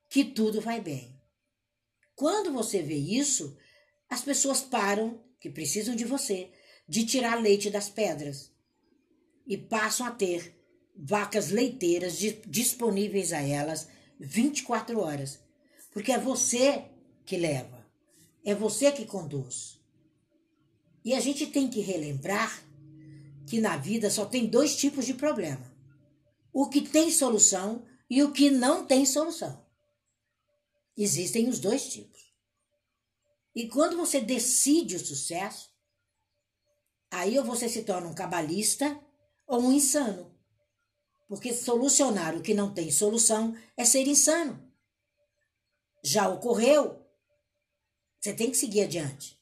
que 0.10 0.26
tudo 0.26 0.60
vai 0.60 0.82
bem. 0.82 1.22
Quando 2.16 2.52
você 2.52 2.82
vê 2.82 2.98
isso, 2.98 3.56
as 4.10 4.24
pessoas 4.24 4.62
param, 4.62 5.24
que 5.40 5.52
precisam 5.52 5.96
de 5.96 6.04
você, 6.04 6.52
de 6.90 7.06
tirar 7.06 7.40
leite 7.40 7.70
das 7.70 7.90
pedras. 7.92 8.52
e 9.46 9.56
passam 9.56 10.06
a 10.06 10.12
ter 10.12 10.57
vacas 10.98 11.52
leiteiras 11.52 12.18
disponíveis 12.48 13.32
a 13.32 13.42
elas 13.42 13.88
24 14.20 15.00
horas. 15.00 15.40
Porque 15.92 16.12
é 16.12 16.18
você 16.18 16.86
que 17.26 17.38
leva, 17.38 17.86
é 18.44 18.56
você 18.56 18.92
que 18.92 19.06
conduz. 19.06 19.80
E 21.04 21.14
a 21.14 21.20
gente 21.20 21.48
tem 21.48 21.70
que 21.70 21.80
relembrar 21.80 22.64
que 23.48 23.62
na 23.62 23.78
vida 23.78 24.10
só 24.10 24.26
tem 24.26 24.46
dois 24.46 24.76
tipos 24.76 25.06
de 25.06 25.14
problema: 25.14 25.74
o 26.52 26.68
que 26.70 26.82
tem 26.82 27.10
solução 27.12 27.86
e 28.10 28.24
o 28.24 28.32
que 28.32 28.50
não 28.50 28.86
tem 28.86 29.06
solução. 29.06 29.66
Existem 30.96 31.48
os 31.48 31.60
dois 31.60 31.90
tipos. 31.90 32.18
E 33.56 33.68
quando 33.68 33.98
você 33.98 34.20
decide 34.20 34.96
o 34.96 35.00
sucesso, 35.00 35.72
aí 37.10 37.38
ou 37.40 37.46
você 37.46 37.68
se 37.68 37.84
torna 37.84 38.08
um 38.08 38.14
cabalista 38.14 39.00
ou 39.48 39.62
um 39.62 39.72
insano. 39.72 40.37
Porque 41.28 41.54
solucionar 41.54 42.36
o 42.36 42.42
que 42.42 42.54
não 42.54 42.74
tem 42.74 42.90
solução 42.90 43.56
é 43.76 43.84
ser 43.84 44.08
insano. 44.08 44.64
Já 46.04 46.30
ocorreu. 46.30 47.06
Você 48.20 48.34
tem 48.34 48.50
que 48.50 48.58
seguir 48.58 48.84
adiante. 48.84 49.38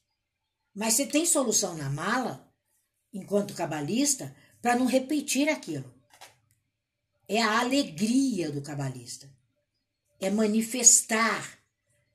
Mas 0.74 0.94
você 0.94 1.06
tem 1.06 1.24
solução 1.24 1.76
na 1.76 1.88
mala, 1.88 2.52
enquanto 3.12 3.54
cabalista, 3.54 4.34
para 4.60 4.76
não 4.76 4.86
repetir 4.86 5.48
aquilo. 5.48 5.94
É 7.28 7.40
a 7.40 7.60
alegria 7.60 8.50
do 8.50 8.60
cabalista. 8.60 9.30
É 10.20 10.28
manifestar 10.28 11.58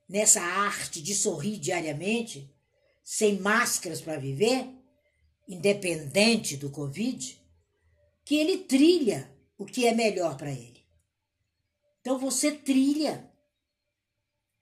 nessa 0.08 0.42
arte 0.42 1.02
de 1.02 1.16
sorrir 1.16 1.58
diariamente, 1.58 2.54
sem 3.04 3.40
máscaras 3.40 4.02
para 4.02 4.18
viver, 4.18 4.70
independente 5.48 6.58
do 6.58 6.70
Covid, 6.70 7.42
que 8.26 8.36
ele 8.36 8.60
trilha 8.60 9.32
o 9.62 9.66
que 9.66 9.86
é 9.86 9.94
melhor 9.94 10.36
para 10.38 10.50
ele. 10.50 10.84
Então 12.00 12.18
você 12.18 12.52
trilha, 12.52 13.32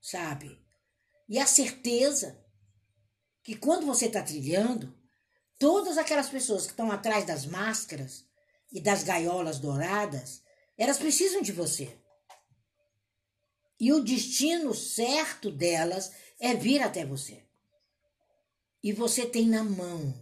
sabe? 0.02 0.62
E 1.30 1.40
a 1.40 1.46
certeza 1.46 2.38
que 3.42 3.56
quando 3.56 3.86
você 3.86 4.08
está 4.08 4.22
trilhando, 4.22 4.94
todas 5.58 5.98
aquelas 5.98 6.28
pessoas 6.28 6.66
que 6.66 6.72
estão 6.72 6.92
atrás 6.92 7.24
das 7.24 7.46
máscaras 7.46 8.26
e 8.74 8.82
das 8.82 9.02
gaiolas 9.02 9.58
douradas, 9.58 10.44
elas 10.78 10.98
precisam 10.98 11.42
de 11.42 11.54
você. 11.54 11.98
E 13.80 13.94
o 13.94 14.04
destino 14.04 14.74
certo 14.76 15.50
delas 15.50 16.12
é 16.42 16.54
vir 16.54 16.84
até 16.84 17.06
você. 17.06 17.46
E 18.84 18.92
você 18.92 19.26
tem 19.26 19.48
na 19.48 19.64
mão. 19.64 20.14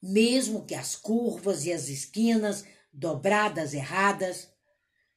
Mesmo 0.00 0.64
que 0.64 0.74
as 0.74 0.96
curvas 0.96 1.66
e 1.66 1.72
as 1.72 1.88
esquinas 1.88 2.64
dobradas 2.96 3.74
erradas, 3.74 4.48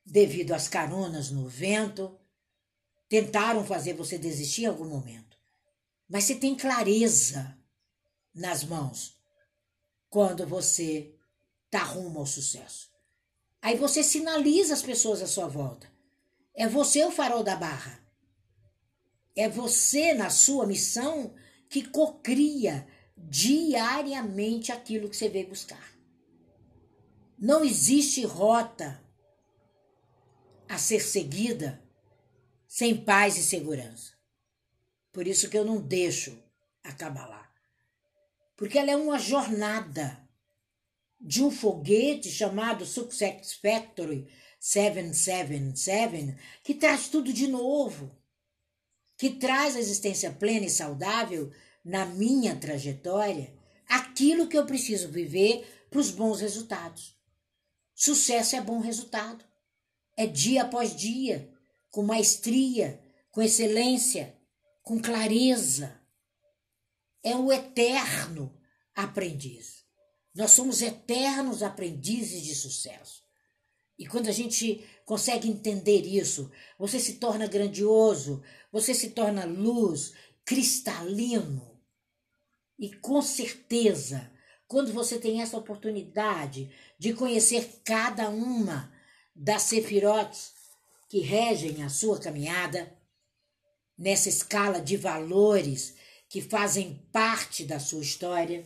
devido 0.06 0.52
às 0.52 0.68
caronas 0.68 1.32
no 1.32 1.48
vento, 1.48 2.20
tentaram 3.08 3.66
fazer 3.66 3.94
você 3.94 4.18
desistir 4.18 4.64
em 4.64 4.68
algum 4.68 4.86
momento. 4.86 5.38
Mas 6.08 6.26
você 6.26 6.36
tem 6.36 6.56
clareza 6.56 7.58
nas 8.36 8.66
mãos 8.66 9.18
quando 10.10 10.46
você 10.46 11.16
está 11.66 11.84
rumo 11.84 12.20
ao 12.20 12.26
sucesso. 12.26 12.92
Aí 13.62 13.78
você 13.78 14.04
sinaliza 14.04 14.74
as 14.74 14.82
pessoas 14.82 15.22
à 15.22 15.28
sua 15.28 15.48
volta. 15.48 15.90
É 16.54 16.68
você 16.68 17.06
o 17.06 17.12
farol 17.12 17.44
da 17.44 17.56
barra. 17.56 18.00
É 19.36 19.48
você, 19.48 20.14
na 20.14 20.30
sua 20.30 20.66
missão, 20.66 21.34
que 21.70 21.88
cocria 21.88 22.86
diariamente 23.16 24.72
aquilo 24.72 25.10
que 25.10 25.16
você 25.16 25.30
veio 25.30 25.48
buscar. 25.48 25.99
Não 27.42 27.64
existe 27.64 28.26
rota 28.26 29.02
a 30.68 30.78
ser 30.78 31.00
seguida 31.00 31.82
sem 32.68 32.98
paz 32.98 33.38
e 33.38 33.44
segurança. 33.44 34.12
Por 35.14 35.26
isso 35.26 35.50
que 35.50 35.58
eu 35.58 35.64
não 35.64 35.80
deixo 35.82 36.38
acabar 36.84 37.30
lá. 37.30 37.50
Porque 38.58 38.78
ela 38.78 38.92
é 38.92 38.96
uma 38.98 39.18
jornada 39.18 40.20
de 41.18 41.42
um 41.42 41.50
foguete 41.50 42.30
chamado 42.30 42.86
Success 42.86 43.54
Factory 43.54 44.28
777, 44.60 46.36
que 46.62 46.74
traz 46.74 47.08
tudo 47.08 47.32
de 47.32 47.48
novo, 47.48 48.12
que 49.18 49.30
traz 49.30 49.78
a 49.78 49.80
existência 49.80 50.30
plena 50.30 50.66
e 50.66 50.70
saudável 50.70 51.54
na 51.86 52.06
minha 52.06 52.54
trajetória, 52.58 53.54
aquilo 53.88 54.48
que 54.48 54.58
eu 54.58 54.66
preciso 54.66 55.08
viver 55.08 55.66
para 55.90 56.02
os 56.02 56.12
bons 56.12 56.42
resultados. 56.42 57.19
Sucesso 58.00 58.56
é 58.56 58.62
bom 58.62 58.80
resultado. 58.80 59.44
É 60.16 60.26
dia 60.26 60.62
após 60.62 60.96
dia, 60.96 61.54
com 61.92 62.02
maestria, 62.02 62.98
com 63.30 63.42
excelência, 63.42 64.38
com 64.82 65.02
clareza. 65.02 66.00
É 67.22 67.36
o 67.36 67.52
eterno 67.52 68.58
aprendiz. 68.96 69.84
Nós 70.34 70.52
somos 70.52 70.82
eternos 70.82 71.62
aprendizes 71.62 72.42
de 72.42 72.56
sucesso. 72.56 73.22
E 73.98 74.08
quando 74.08 74.30
a 74.30 74.32
gente 74.32 74.82
consegue 75.04 75.50
entender 75.50 76.06
isso, 76.06 76.50
você 76.78 77.02
se 77.02 77.16
torna 77.16 77.48
grandioso, 77.48 78.42
você 78.72 78.94
se 78.94 79.10
torna 79.10 79.44
luz, 79.44 80.14
cristalino. 80.46 81.78
E 82.80 82.96
com 82.96 83.22
certeza, 83.22 84.32
quando 84.70 84.94
você 84.94 85.18
tem 85.18 85.42
essa 85.42 85.58
oportunidade 85.58 86.72
de 87.00 87.12
conhecer 87.12 87.82
cada 87.84 88.30
uma 88.30 88.94
das 89.36 89.64
sefirotes 89.64 90.54
que 91.10 91.22
regem 91.22 91.82
a 91.82 91.90
sua 91.90 92.20
caminhada, 92.20 92.96
nessa 93.98 94.30
escala 94.30 94.80
de 94.80 94.96
valores 94.96 95.96
que 96.30 96.40
fazem 96.40 97.04
parte 97.12 97.66
da 97.66 97.80
sua 97.80 98.04
história, 98.04 98.64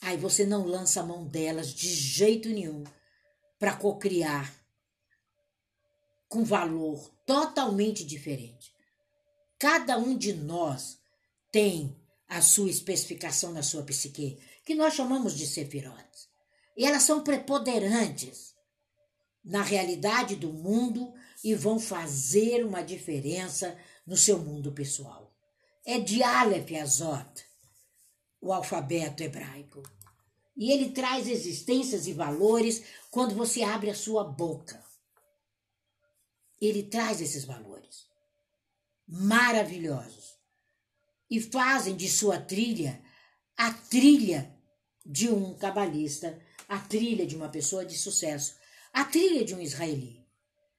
aí 0.00 0.16
você 0.16 0.46
não 0.46 0.64
lança 0.64 1.00
a 1.02 1.04
mão 1.04 1.26
delas 1.26 1.74
de 1.74 1.94
jeito 1.94 2.48
nenhum 2.48 2.84
para 3.58 3.76
cocriar 3.76 4.50
com 6.26 6.42
valor 6.42 7.10
totalmente 7.26 8.02
diferente. 8.02 8.72
Cada 9.58 9.98
um 9.98 10.16
de 10.16 10.32
nós 10.32 10.98
tem 11.52 11.94
a 12.28 12.42
sua 12.42 12.68
especificação 12.68 13.52
na 13.52 13.62
sua 13.62 13.82
psique, 13.82 14.38
que 14.64 14.74
nós 14.74 14.94
chamamos 14.94 15.34
de 15.34 15.46
sefirotes. 15.46 16.28
E 16.76 16.84
elas 16.84 17.02
são 17.02 17.24
preponderantes 17.24 18.54
na 19.42 19.62
realidade 19.62 20.36
do 20.36 20.52
mundo 20.52 21.14
e 21.42 21.54
vão 21.54 21.80
fazer 21.80 22.64
uma 22.64 22.82
diferença 22.82 23.76
no 24.06 24.16
seu 24.16 24.38
mundo 24.38 24.72
pessoal. 24.72 25.34
É 25.86 25.98
de 25.98 26.22
Aleph 26.22 26.70
Azot, 26.72 27.44
o 28.40 28.52
alfabeto 28.52 29.22
hebraico. 29.22 29.82
E 30.54 30.70
ele 30.70 30.90
traz 30.90 31.28
existências 31.28 32.06
e 32.06 32.12
valores 32.12 32.82
quando 33.10 33.34
você 33.34 33.62
abre 33.62 33.88
a 33.88 33.94
sua 33.94 34.22
boca. 34.22 34.84
Ele 36.60 36.82
traz 36.82 37.20
esses 37.20 37.44
valores 37.44 38.06
maravilhosos 39.06 40.37
e 41.30 41.40
fazem 41.40 41.96
de 41.96 42.08
sua 42.08 42.40
trilha 42.40 43.02
a 43.56 43.72
trilha 43.72 44.54
de 45.04 45.28
um 45.28 45.52
cabalista, 45.54 46.40
a 46.68 46.78
trilha 46.78 47.26
de 47.26 47.34
uma 47.34 47.48
pessoa 47.48 47.84
de 47.84 47.98
sucesso, 47.98 48.56
a 48.92 49.04
trilha 49.04 49.44
de 49.44 49.54
um 49.54 49.60
israeli. 49.60 50.24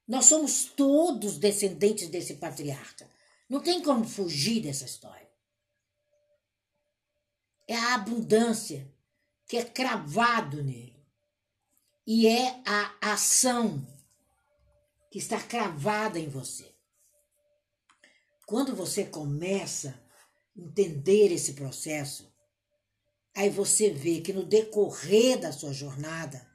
Nós 0.07 0.25
somos 0.25 0.63
todos 0.63 1.37
descendentes 1.37 2.07
desse 2.07 2.35
patriarca. 2.35 3.09
Não 3.49 3.59
tem 3.59 3.81
como 3.81 4.07
fugir 4.07 4.61
dessa 4.61 4.85
história. 4.85 5.29
É 7.67 7.75
a 7.75 7.95
abundância 7.95 8.91
que 9.45 9.57
é 9.57 9.65
cravado 9.65 10.63
nele. 10.63 11.05
E 12.07 12.27
é 12.27 12.61
a 12.65 13.13
ação 13.13 13.85
que 15.11 15.19
está 15.19 15.39
cravada 15.39 16.17
em 16.17 16.27
você. 16.27 16.73
Quando 18.47 18.75
você 18.75 19.05
começa 19.05 19.99
entender 20.59 21.31
esse 21.31 21.53
processo, 21.53 22.31
aí 23.35 23.49
você 23.49 23.89
vê 23.91 24.21
que 24.21 24.33
no 24.33 24.45
decorrer 24.45 25.39
da 25.39 25.51
sua 25.51 25.73
jornada 25.73 26.47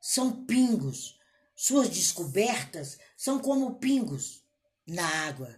são 0.00 0.44
pingos. 0.44 1.18
Suas 1.56 1.88
descobertas 1.88 2.98
são 3.16 3.38
como 3.38 3.76
pingos 3.76 4.44
na 4.86 5.06
água. 5.26 5.54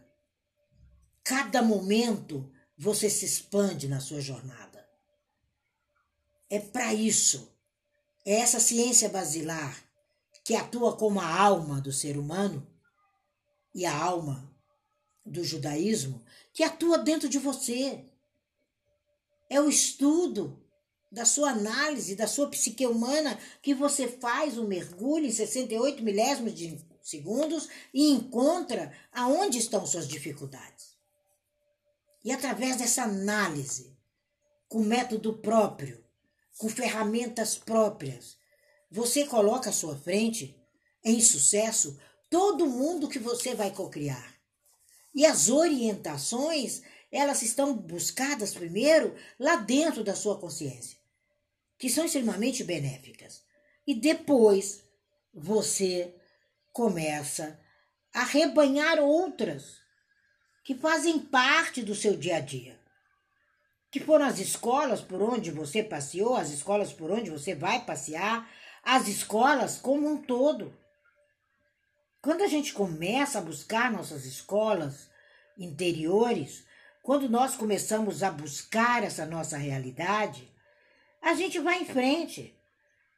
Cada 1.24 1.62
momento 1.62 2.52
você 2.78 3.10
se 3.10 3.24
expande 3.24 3.88
na 3.88 3.98
sua 3.98 4.20
jornada. 4.20 4.86
É 6.48 6.60
para 6.60 6.94
isso. 6.94 7.52
É 8.24 8.34
essa 8.34 8.60
ciência 8.60 9.08
basilar 9.08 9.82
que 10.44 10.54
atua 10.54 10.96
como 10.96 11.20
a 11.20 11.28
alma 11.28 11.80
do 11.80 11.92
ser 11.92 12.16
humano 12.16 12.66
e 13.74 13.84
a 13.84 13.96
alma 13.96 14.54
do 15.24 15.42
judaísmo 15.42 16.24
que 16.56 16.64
atua 16.64 16.96
dentro 16.96 17.28
de 17.28 17.38
você. 17.38 18.02
É 19.50 19.60
o 19.60 19.68
estudo 19.68 20.58
da 21.12 21.26
sua 21.26 21.50
análise, 21.50 22.16
da 22.16 22.26
sua 22.26 22.48
psique 22.48 22.86
humana, 22.86 23.38
que 23.60 23.74
você 23.74 24.08
faz 24.08 24.56
um 24.56 24.66
mergulho 24.66 25.26
em 25.26 25.30
68 25.30 26.02
milésimos 26.02 26.54
de 26.54 26.82
segundos 27.02 27.68
e 27.92 28.10
encontra 28.10 28.90
aonde 29.12 29.58
estão 29.58 29.84
suas 29.84 30.08
dificuldades. 30.08 30.96
E 32.24 32.32
através 32.32 32.76
dessa 32.76 33.02
análise, 33.02 33.94
com 34.66 34.80
método 34.80 35.34
próprio, 35.34 36.02
com 36.56 36.70
ferramentas 36.70 37.58
próprias, 37.58 38.38
você 38.90 39.26
coloca 39.26 39.68
à 39.68 39.74
sua 39.74 39.94
frente, 39.94 40.58
em 41.04 41.20
sucesso, 41.20 42.00
todo 42.30 42.66
mundo 42.66 43.10
que 43.10 43.18
você 43.18 43.54
vai 43.54 43.70
cocriar. 43.70 44.35
E 45.16 45.24
as 45.24 45.48
orientações, 45.48 46.82
elas 47.10 47.40
estão 47.40 47.74
buscadas 47.74 48.52
primeiro 48.52 49.16
lá 49.38 49.56
dentro 49.56 50.04
da 50.04 50.14
sua 50.14 50.38
consciência, 50.38 50.98
que 51.78 51.88
são 51.88 52.04
extremamente 52.04 52.62
benéficas. 52.62 53.42
E 53.86 53.94
depois 53.94 54.84
você 55.32 56.14
começa 56.70 57.58
a 58.12 58.24
rebanhar 58.24 58.98
outras 58.98 59.78
que 60.62 60.74
fazem 60.74 61.18
parte 61.18 61.82
do 61.82 61.94
seu 61.94 62.14
dia 62.14 62.36
a 62.36 62.40
dia. 62.40 62.78
Que 63.90 64.00
foram 64.00 64.26
as 64.26 64.38
escolas 64.38 65.00
por 65.00 65.22
onde 65.22 65.50
você 65.50 65.82
passeou, 65.82 66.36
as 66.36 66.50
escolas 66.50 66.92
por 66.92 67.10
onde 67.10 67.30
você 67.30 67.54
vai 67.54 67.86
passear, 67.86 68.50
as 68.82 69.08
escolas 69.08 69.78
como 69.78 70.06
um 70.06 70.20
todo. 70.20 70.76
Quando 72.20 72.42
a 72.42 72.48
gente 72.48 72.72
começa 72.72 73.38
a 73.38 73.42
buscar 73.42 73.90
nossas 73.90 74.24
escolas 74.24 75.08
interiores, 75.56 76.64
quando 77.02 77.28
nós 77.28 77.54
começamos 77.54 78.22
a 78.22 78.30
buscar 78.30 79.04
essa 79.04 79.24
nossa 79.24 79.56
realidade, 79.56 80.52
a 81.22 81.34
gente 81.34 81.58
vai 81.58 81.82
em 81.82 81.84
frente. 81.84 82.52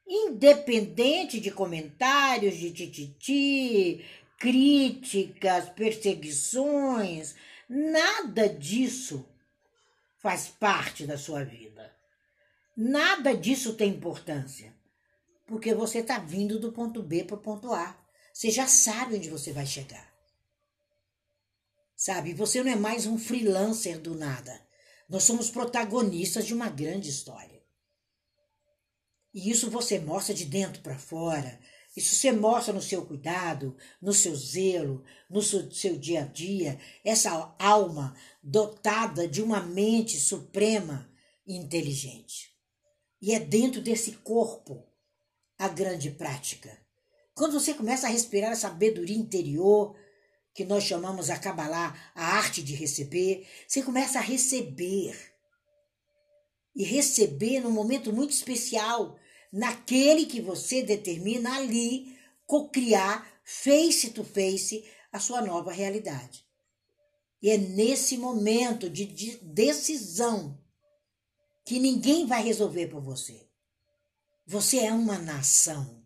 Independente 0.06 1.40
de 1.40 1.50
comentários, 1.50 2.56
de 2.56 2.70
tititi, 2.72 4.04
críticas, 4.38 5.68
perseguições, 5.70 7.34
nada 7.68 8.48
disso 8.48 9.26
faz 10.18 10.48
parte 10.48 11.06
da 11.06 11.18
sua 11.18 11.44
vida. 11.44 11.92
Nada 12.76 13.36
disso 13.36 13.74
tem 13.74 13.90
importância, 13.90 14.72
porque 15.46 15.74
você 15.74 15.98
está 15.98 16.18
vindo 16.18 16.58
do 16.60 16.72
ponto 16.72 17.02
B 17.02 17.24
para 17.24 17.36
o 17.36 17.40
ponto 17.40 17.72
A. 17.72 17.96
Você 18.38 18.52
já 18.52 18.68
sabe 18.68 19.16
onde 19.16 19.28
você 19.28 19.52
vai 19.52 19.66
chegar. 19.66 20.08
Sabe, 21.96 22.32
você 22.34 22.62
não 22.62 22.70
é 22.70 22.76
mais 22.76 23.04
um 23.04 23.18
freelancer 23.18 23.98
do 23.98 24.14
nada. 24.14 24.64
Nós 25.08 25.24
somos 25.24 25.50
protagonistas 25.50 26.46
de 26.46 26.54
uma 26.54 26.68
grande 26.68 27.10
história. 27.10 27.60
E 29.34 29.50
isso 29.50 29.68
você 29.68 29.98
mostra 29.98 30.32
de 30.32 30.44
dentro 30.44 30.80
para 30.82 30.96
fora. 30.96 31.58
Isso 31.96 32.14
você 32.14 32.30
mostra 32.30 32.72
no 32.72 32.80
seu 32.80 33.04
cuidado, 33.04 33.76
no 34.00 34.12
seu 34.12 34.36
zelo, 34.36 35.04
no 35.28 35.42
seu, 35.42 35.68
seu 35.72 35.98
dia 35.98 36.22
a 36.22 36.26
dia. 36.26 36.78
Essa 37.04 37.56
alma 37.58 38.16
dotada 38.40 39.26
de 39.26 39.42
uma 39.42 39.60
mente 39.60 40.16
suprema 40.16 41.12
e 41.44 41.56
inteligente. 41.56 42.56
E 43.20 43.34
é 43.34 43.40
dentro 43.40 43.80
desse 43.80 44.12
corpo 44.12 44.86
a 45.58 45.66
grande 45.66 46.12
prática. 46.12 46.86
Quando 47.38 47.52
você 47.52 47.72
começa 47.72 48.08
a 48.08 48.10
respirar 48.10 48.50
a 48.50 48.56
sabedoria 48.56 49.16
interior, 49.16 49.96
que 50.52 50.64
nós 50.64 50.82
chamamos 50.82 51.30
a 51.30 51.38
Kabbalah, 51.38 51.96
a 52.12 52.34
arte 52.34 52.60
de 52.60 52.74
receber, 52.74 53.46
você 53.64 53.80
começa 53.80 54.18
a 54.18 54.22
receber. 54.22 55.16
E 56.74 56.82
receber 56.82 57.60
num 57.60 57.70
momento 57.70 58.12
muito 58.12 58.32
especial, 58.32 59.16
naquele 59.52 60.26
que 60.26 60.40
você 60.40 60.82
determina 60.82 61.54
ali 61.54 62.18
cocriar 62.44 63.24
face 63.44 64.10
to 64.10 64.24
face 64.24 64.84
a 65.12 65.20
sua 65.20 65.40
nova 65.40 65.70
realidade. 65.70 66.44
E 67.40 67.50
é 67.50 67.56
nesse 67.56 68.18
momento 68.18 68.90
de 68.90 69.36
decisão 69.42 70.58
que 71.64 71.78
ninguém 71.78 72.26
vai 72.26 72.42
resolver 72.42 72.88
por 72.88 73.00
você. 73.00 73.46
Você 74.44 74.80
é 74.80 74.92
uma 74.92 75.18
nação. 75.18 75.97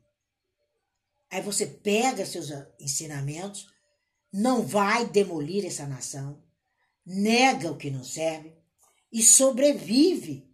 Aí 1.32 1.40
você 1.40 1.66
pega 1.66 2.26
seus 2.26 2.50
ensinamentos, 2.78 3.66
não 4.30 4.66
vai 4.66 5.06
demolir 5.06 5.64
essa 5.64 5.86
nação, 5.86 6.44
nega 7.06 7.72
o 7.72 7.76
que 7.78 7.90
não 7.90 8.04
serve 8.04 8.54
e 9.10 9.22
sobrevive 9.22 10.46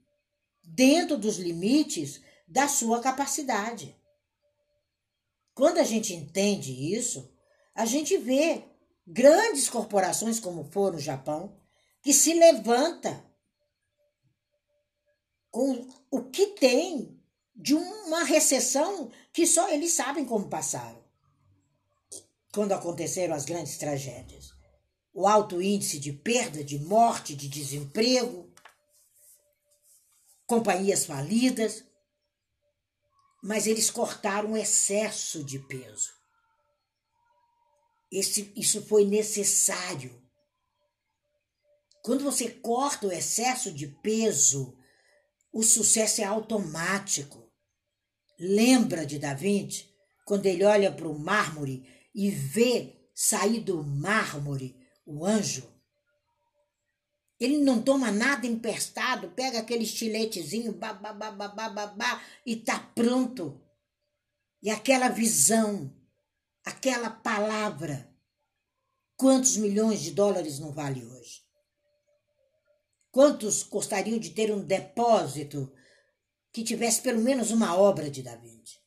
dentro 0.63 1.19
dos 1.19 1.37
limites 1.37 2.23
da 2.47 2.69
sua 2.69 3.01
capacidade. 3.01 4.01
Quando 5.53 5.79
a 5.79 5.83
gente 5.83 6.15
entende 6.15 6.71
isso, 6.95 7.29
a 7.75 7.85
gente 7.85 8.17
vê 8.17 8.63
grandes 9.05 9.69
corporações 9.69 10.39
como 10.39 10.63
for 10.63 10.93
no 10.93 11.01
Japão 11.01 11.61
que 12.01 12.13
se 12.13 12.33
levanta 12.35 13.27
com 15.51 15.89
o 16.09 16.23
que 16.31 16.47
tem 16.55 17.18
de 17.59 17.75
uma 17.75 18.23
recessão 18.23 19.11
que 19.33 19.45
só 19.45 19.69
eles 19.69 19.93
sabem 19.93 20.25
como 20.25 20.49
passaram. 20.49 21.03
Quando 22.55 22.73
aconteceram 22.73 23.35
as 23.35 23.45
grandes 23.45 23.77
tragédias. 23.77 24.57
O 25.13 25.27
alto 25.27 25.61
índice 25.61 25.99
de 25.99 26.13
perda, 26.13 26.63
de 26.63 26.79
morte, 26.79 27.35
de 27.35 27.49
desemprego, 27.49 28.49
companhias 30.47 31.05
falidas, 31.05 31.85
mas 33.43 33.67
eles 33.67 33.91
cortaram 33.91 34.53
o 34.53 34.57
excesso 34.57 35.43
de 35.43 35.59
peso. 35.59 36.13
Esse, 38.11 38.53
isso 38.57 38.87
foi 38.87 39.05
necessário. 39.05 40.23
Quando 42.03 42.23
você 42.23 42.49
corta 42.49 43.09
o 43.09 43.13
excesso 43.13 43.73
de 43.73 43.89
peso, 43.89 44.79
o 45.53 45.63
sucesso 45.63 46.21
é 46.21 46.25
automático. 46.25 47.48
Lembra 48.39 49.05
de 49.05 49.19
Da 49.19 49.35
Vinci 49.35 49.93
quando 50.25 50.47
ele 50.47 50.65
olha 50.65 50.93
para 50.93 51.09
o 51.09 51.19
mármore 51.19 51.89
e 52.15 52.31
vê 52.31 53.11
sair 53.15 53.61
do 53.61 53.83
mármore 53.83 54.77
o 55.05 55.27
anjo? 55.27 55.69
Ele 57.41 57.59
não 57.59 57.81
toma 57.81 58.11
nada 58.11 58.47
emprestado, 58.47 59.31
pega 59.31 59.61
aquele 59.61 59.85
estiletezinho, 59.85 60.73
babá, 60.73 62.23
e 62.45 62.57
tá 62.57 62.79
pronto. 62.95 63.61
E 64.61 64.71
aquela 64.71 65.09
visão, 65.09 65.95
aquela 66.65 67.11
palavra, 67.11 68.13
quantos 69.17 69.57
milhões 69.57 70.01
de 70.01 70.11
dólares 70.11 70.59
não 70.59 70.73
vale 70.73 71.05
hoje? 71.05 71.43
Quantos 73.11 73.63
gostariam 73.63 74.19
de 74.19 74.31
ter 74.31 74.53
um 74.53 74.61
depósito 74.61 75.73
que 76.59 76.65
tivesse 76.65 77.01
pelo 77.03 77.21
menos 77.21 77.53
uma 77.53 77.77
obra 77.77 78.11
de 78.11 78.21
Da 78.21 78.35
Vinci. 78.35 78.81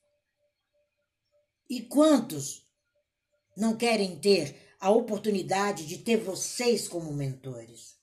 E 1.69 1.81
quantos 1.84 2.67
não 3.55 3.77
querem 3.77 4.19
ter 4.19 4.75
a 4.77 4.91
oportunidade 4.91 5.86
de 5.86 5.99
ter 5.99 6.17
vocês 6.17 6.89
como 6.89 7.13
mentores? 7.13 7.97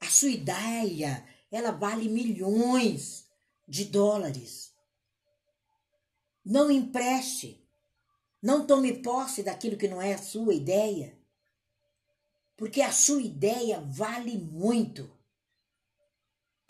A 0.00 0.10
sua 0.10 0.30
ideia, 0.30 1.24
ela 1.48 1.70
vale 1.70 2.08
milhões 2.08 3.28
de 3.68 3.84
dólares. 3.84 4.74
Não 6.44 6.72
empreste. 6.72 7.64
Não 8.42 8.66
tome 8.66 9.00
posse 9.00 9.44
daquilo 9.44 9.76
que 9.76 9.86
não 9.86 10.02
é 10.02 10.14
a 10.14 10.18
sua 10.18 10.52
ideia. 10.54 11.16
Porque 12.56 12.82
a 12.82 12.90
sua 12.90 13.22
ideia 13.22 13.80
vale 13.80 14.36
muito 14.38 15.19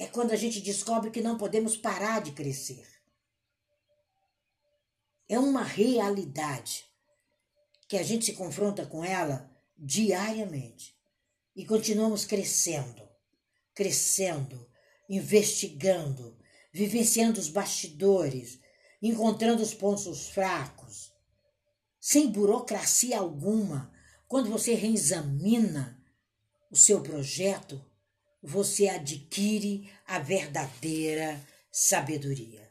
é 0.00 0.06
quando 0.06 0.32
a 0.32 0.36
gente 0.36 0.62
descobre 0.62 1.10
que 1.10 1.20
não 1.20 1.36
podemos 1.36 1.76
parar 1.76 2.22
de 2.22 2.32
crescer. 2.32 2.88
É 5.28 5.38
uma 5.38 5.62
realidade 5.62 6.86
que 7.86 7.98
a 7.98 8.02
gente 8.02 8.24
se 8.24 8.32
confronta 8.32 8.86
com 8.86 9.04
ela 9.04 9.54
diariamente 9.76 10.98
e 11.54 11.66
continuamos 11.66 12.24
crescendo, 12.24 13.06
crescendo, 13.74 14.66
investigando, 15.06 16.34
vivenciando 16.72 17.38
os 17.38 17.50
bastidores, 17.50 18.58
encontrando 19.02 19.62
os 19.62 19.74
pontos 19.74 20.30
fracos, 20.30 21.12
sem 22.00 22.30
burocracia 22.30 23.18
alguma. 23.18 23.92
Quando 24.26 24.48
você 24.48 24.72
reexamina 24.72 26.02
o 26.70 26.76
seu 26.76 27.02
projeto, 27.02 27.84
você 28.42 28.88
adquire 28.88 29.90
a 30.07 30.18
verdadeira 30.18 31.40
sabedoria. 31.70 32.68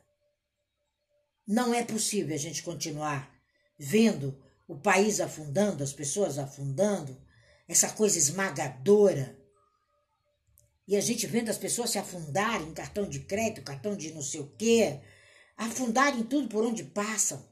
Não 1.48 1.74
é 1.74 1.84
possível 1.84 2.36
a 2.36 2.40
gente 2.40 2.64
continuar 2.64 3.32
vendo 3.78 4.38
o 4.68 4.78
país 4.78 5.20
afundando, 5.20 5.84
as 5.84 5.94
pessoas 5.94 6.38
afundando, 6.38 7.20
essa 7.68 7.90
coisa 7.90 8.18
esmagadora, 8.18 9.38
E 10.90 10.96
a 10.96 11.02
gente 11.02 11.28
vendo 11.28 11.50
as 11.50 11.58
pessoas 11.60 11.92
se 11.92 12.00
afundarem 12.00 12.70
em 12.70 12.74
cartão 12.74 13.08
de 13.08 13.20
crédito, 13.20 13.62
cartão 13.62 13.96
de 13.96 14.12
não 14.12 14.24
sei 14.24 14.40
o 14.40 14.52
quê, 14.58 15.00
afundarem 15.56 16.24
tudo 16.24 16.48
por 16.48 16.66
onde 16.66 16.84
passam, 16.84 17.48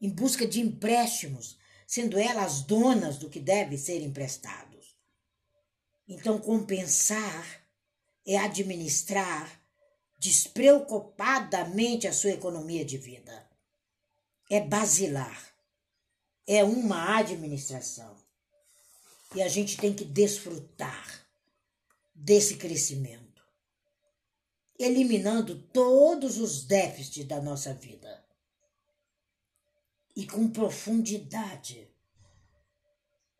em 0.00 0.08
busca 0.08 0.46
de 0.46 0.58
empréstimos, 0.58 1.58
sendo 1.86 2.18
elas 2.18 2.62
donas 2.62 3.18
do 3.18 3.28
que 3.28 3.38
deve 3.38 3.76
ser 3.76 4.00
emprestado. 4.00 4.63
Então, 6.06 6.38
compensar 6.38 7.62
é 8.26 8.36
administrar 8.36 9.60
despreocupadamente 10.18 12.06
a 12.06 12.12
sua 12.12 12.30
economia 12.30 12.84
de 12.84 12.96
vida. 12.96 13.46
É 14.50 14.60
basilar. 14.60 15.54
É 16.46 16.62
uma 16.62 17.18
administração. 17.18 18.16
E 19.34 19.42
a 19.42 19.48
gente 19.48 19.76
tem 19.76 19.92
que 19.92 20.04
desfrutar 20.04 21.26
desse 22.14 22.56
crescimento, 22.56 23.42
eliminando 24.78 25.60
todos 25.72 26.38
os 26.38 26.64
déficits 26.64 27.24
da 27.26 27.42
nossa 27.42 27.74
vida 27.74 28.24
e 30.14 30.26
com 30.26 30.48
profundidade. 30.48 31.88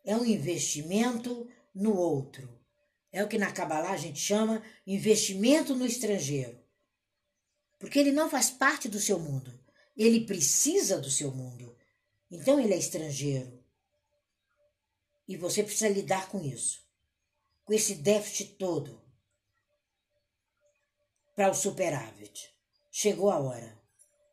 É 0.04 0.16
um 0.16 0.24
investimento 0.24 1.48
no 1.74 1.96
outro. 1.96 2.48
É 3.10 3.22
o 3.22 3.28
que 3.28 3.38
na 3.38 3.52
Kabbalah 3.52 3.92
a 3.92 3.96
gente 3.96 4.18
chama 4.18 4.62
investimento 4.86 5.74
no 5.74 5.86
estrangeiro. 5.86 6.58
Porque 7.78 7.98
ele 7.98 8.12
não 8.12 8.30
faz 8.30 8.50
parte 8.50 8.88
do 8.88 9.00
seu 9.00 9.18
mundo. 9.18 9.52
Ele 9.96 10.26
precisa 10.26 10.98
do 10.98 11.10
seu 11.10 11.30
mundo. 11.30 11.76
Então 12.30 12.58
ele 12.58 12.74
é 12.74 12.76
estrangeiro. 12.76 13.62
E 15.26 15.36
você 15.36 15.62
precisa 15.62 15.88
lidar 15.88 16.28
com 16.28 16.40
isso. 16.42 16.82
Com 17.64 17.72
esse 17.72 17.94
déficit 17.94 18.54
todo. 18.54 19.00
Para 21.34 21.50
o 21.50 21.54
superávit. 21.54 22.52
Chegou 22.90 23.30
a 23.30 23.38
hora. 23.38 23.80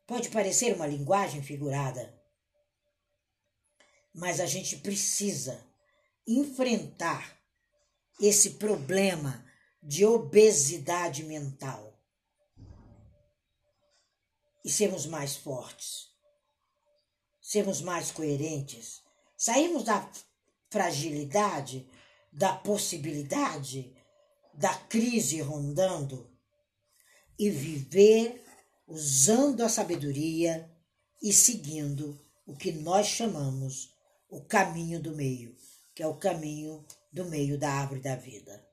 Pode 0.06 0.28
parecer 0.28 0.74
uma 0.74 0.86
linguagem 0.86 1.42
figurada. 1.42 2.12
Mas 4.12 4.40
a 4.40 4.46
gente 4.46 4.76
precisa 4.78 5.64
enfrentar 6.26 7.38
esse 8.20 8.50
problema 8.50 9.44
de 9.82 10.04
obesidade 10.04 11.24
mental. 11.24 11.92
E 14.64 14.70
sermos 14.70 15.06
mais 15.06 15.34
fortes, 15.34 16.08
sermos 17.40 17.80
mais 17.80 18.12
coerentes, 18.12 19.02
sairmos 19.36 19.82
da 19.82 20.08
fragilidade, 20.70 21.90
da 22.32 22.54
possibilidade, 22.54 23.92
da 24.54 24.72
crise 24.74 25.40
rondando 25.40 26.30
e 27.36 27.50
viver 27.50 28.44
usando 28.86 29.62
a 29.62 29.68
sabedoria 29.68 30.70
e 31.20 31.32
seguindo 31.32 32.20
o 32.46 32.54
que 32.54 32.70
nós 32.70 33.08
chamamos 33.08 33.92
o 34.28 34.44
caminho 34.44 35.02
do 35.02 35.16
meio 35.16 35.56
que 35.94 36.02
é 36.02 36.06
o 36.06 36.16
caminho 36.16 36.84
do 37.12 37.24
meio 37.26 37.58
da 37.58 37.70
árvore 37.70 38.00
da 38.00 38.16
vida. 38.16 38.66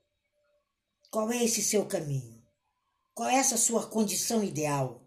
Qual 1.12 1.32
é 1.32 1.44
esse 1.44 1.62
seu 1.62 1.86
caminho? 1.86 2.42
Qual 3.14 3.28
é 3.28 3.36
essa 3.36 3.58
sua 3.58 3.88
condição 3.88 4.44
ideal? 4.44 5.04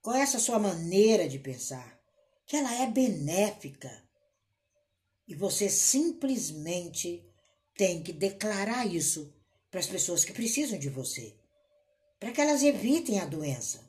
Qual 0.00 0.14
é 0.14 0.20
essa 0.20 0.38
sua 0.38 0.58
maneira 0.58 1.28
de 1.28 1.38
pensar? 1.38 1.98
Que 2.46 2.56
ela 2.56 2.82
é 2.82 2.86
benéfica. 2.86 3.90
E 5.26 5.34
você 5.34 5.68
simplesmente 5.68 7.26
tem 7.76 8.02
que 8.02 8.12
declarar 8.12 8.86
isso 8.86 9.34
para 9.70 9.80
as 9.80 9.86
pessoas 9.86 10.24
que 10.24 10.32
precisam 10.32 10.78
de 10.78 10.88
você, 10.88 11.36
para 12.18 12.32
que 12.32 12.40
elas 12.40 12.62
evitem 12.62 13.20
a 13.20 13.26
doença. 13.26 13.88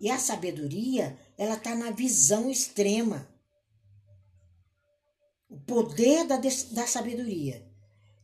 E 0.00 0.10
a 0.10 0.18
sabedoria, 0.18 1.18
ela 1.38 1.54
está 1.54 1.74
na 1.74 1.90
visão 1.90 2.50
extrema. 2.50 3.28
O 5.54 5.60
poder 5.60 6.26
da, 6.26 6.36
da 6.36 6.84
sabedoria 6.84 7.64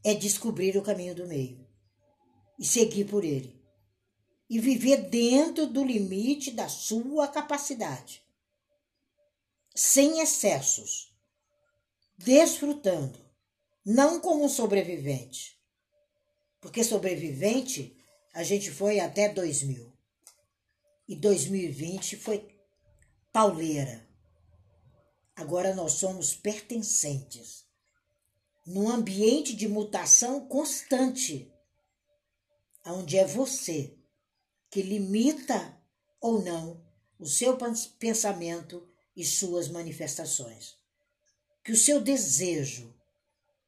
é 0.03 0.14
descobrir 0.14 0.77
o 0.77 0.83
caminho 0.83 1.14
do 1.14 1.29
meio 1.29 1.64
e 2.59 2.64
seguir 2.64 3.05
por 3.05 3.23
ele. 3.23 3.64
E 4.49 4.59
viver 4.59 5.09
dentro 5.09 5.69
do 5.69 5.85
limite 5.85 6.51
da 6.51 6.69
sua 6.69 7.29
capacidade, 7.29 8.21
sem 9.77 10.21
excessos, 10.21 11.14
desfrutando, 12.19 13.25
não 13.87 14.19
como 14.19 14.45
um 14.45 14.49
sobrevivente. 14.49 15.57
Porque 16.61 16.83
sobrevivente 16.83 17.97
a 18.35 18.43
gente 18.43 18.73
foi 18.73 18.99
até 18.99 19.29
2000. 19.29 19.88
E 21.07 21.14
2020 21.14 22.16
foi 22.16 22.59
pauleira. 23.33 24.10
Agora 25.40 25.74
nós 25.74 25.92
somos 25.92 26.35
pertencentes 26.35 27.64
num 28.66 28.90
ambiente 28.90 29.57
de 29.57 29.66
mutação 29.66 30.46
constante, 30.46 31.50
onde 32.85 33.16
é 33.16 33.24
você 33.24 33.96
que 34.70 34.83
limita 34.83 35.81
ou 36.20 36.42
não 36.42 36.85
o 37.18 37.24
seu 37.24 37.57
pensamento 37.98 38.87
e 39.16 39.24
suas 39.24 39.66
manifestações. 39.66 40.76
Que 41.64 41.72
o 41.72 41.76
seu 41.76 42.03
desejo 42.03 42.94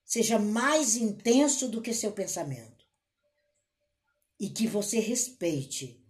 seja 0.04 0.38
mais 0.38 0.94
intenso 0.94 1.68
do 1.68 1.80
que 1.80 1.94
seu 1.94 2.12
pensamento 2.12 2.85
e 4.38 4.50
que 4.50 4.66
você 4.66 5.00
respeite 5.00 6.04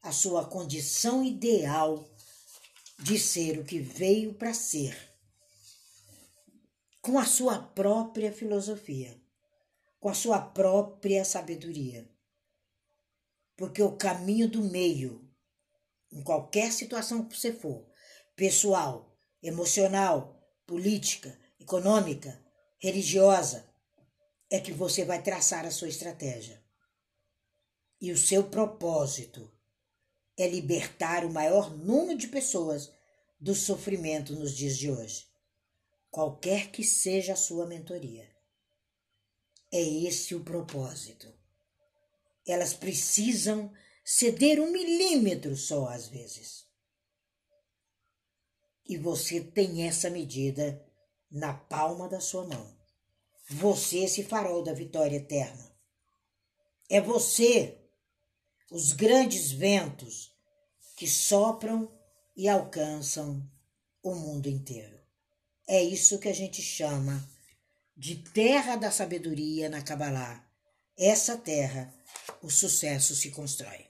a 0.00 0.12
sua 0.12 0.44
condição 0.44 1.24
ideal 1.24 2.08
de 3.02 3.18
ser 3.18 3.58
o 3.58 3.64
que 3.64 3.78
veio 3.78 4.34
para 4.34 4.52
ser, 4.52 4.94
com 7.00 7.18
a 7.18 7.24
sua 7.24 7.58
própria 7.58 8.30
filosofia, 8.30 9.18
com 9.98 10.10
a 10.10 10.14
sua 10.14 10.38
própria 10.40 11.24
sabedoria. 11.24 12.08
Porque 13.56 13.82
o 13.82 13.96
caminho 13.96 14.48
do 14.48 14.62
meio, 14.62 15.26
em 16.12 16.22
qualquer 16.22 16.72
situação 16.72 17.24
que 17.24 17.38
você 17.38 17.52
for, 17.52 17.86
pessoal, 18.36 19.16
emocional, 19.42 20.38
política, 20.66 21.38
econômica, 21.58 22.44
religiosa, 22.78 23.66
é 24.50 24.60
que 24.60 24.72
você 24.72 25.04
vai 25.04 25.22
traçar 25.22 25.64
a 25.64 25.70
sua 25.70 25.88
estratégia. 25.88 26.62
E 27.98 28.12
o 28.12 28.18
seu 28.18 28.44
propósito 28.44 29.50
é 30.42 30.48
libertar 30.48 31.24
o 31.24 31.32
maior 31.32 31.76
número 31.76 32.18
de 32.18 32.28
pessoas 32.28 32.92
do 33.38 33.54
sofrimento 33.54 34.34
nos 34.34 34.56
dias 34.56 34.76
de 34.76 34.90
hoje, 34.90 35.26
qualquer 36.10 36.70
que 36.70 36.84
seja 36.84 37.32
a 37.32 37.36
sua 37.36 37.66
mentoria. 37.66 38.28
É 39.72 39.80
esse 39.80 40.34
o 40.34 40.44
propósito. 40.44 41.32
Elas 42.46 42.74
precisam 42.74 43.72
ceder 44.04 44.60
um 44.60 44.70
milímetro 44.70 45.56
só 45.56 45.88
às 45.88 46.08
vezes. 46.08 46.66
E 48.86 48.96
você 48.96 49.40
tem 49.40 49.86
essa 49.86 50.10
medida 50.10 50.84
na 51.30 51.54
palma 51.54 52.08
da 52.08 52.18
sua 52.18 52.44
mão. 52.44 52.76
Você, 53.50 53.98
esse 54.00 54.24
farol 54.24 54.62
da 54.62 54.72
vitória 54.72 55.16
eterna. 55.16 55.70
É 56.88 57.00
você 57.00 57.80
os 58.70 58.92
grandes 58.92 59.50
ventos 59.50 60.29
que 61.00 61.08
sopram 61.08 61.90
e 62.36 62.46
alcançam 62.46 63.42
o 64.02 64.14
mundo 64.14 64.50
inteiro. 64.50 65.00
É 65.66 65.82
isso 65.82 66.18
que 66.18 66.28
a 66.28 66.32
gente 66.34 66.60
chama 66.60 67.26
de 67.96 68.16
terra 68.16 68.76
da 68.76 68.90
sabedoria 68.90 69.70
na 69.70 69.80
Kabbalah. 69.80 70.46
Essa 70.98 71.38
terra, 71.38 71.90
o 72.42 72.50
sucesso 72.50 73.14
se 73.14 73.30
constrói. 73.30 73.89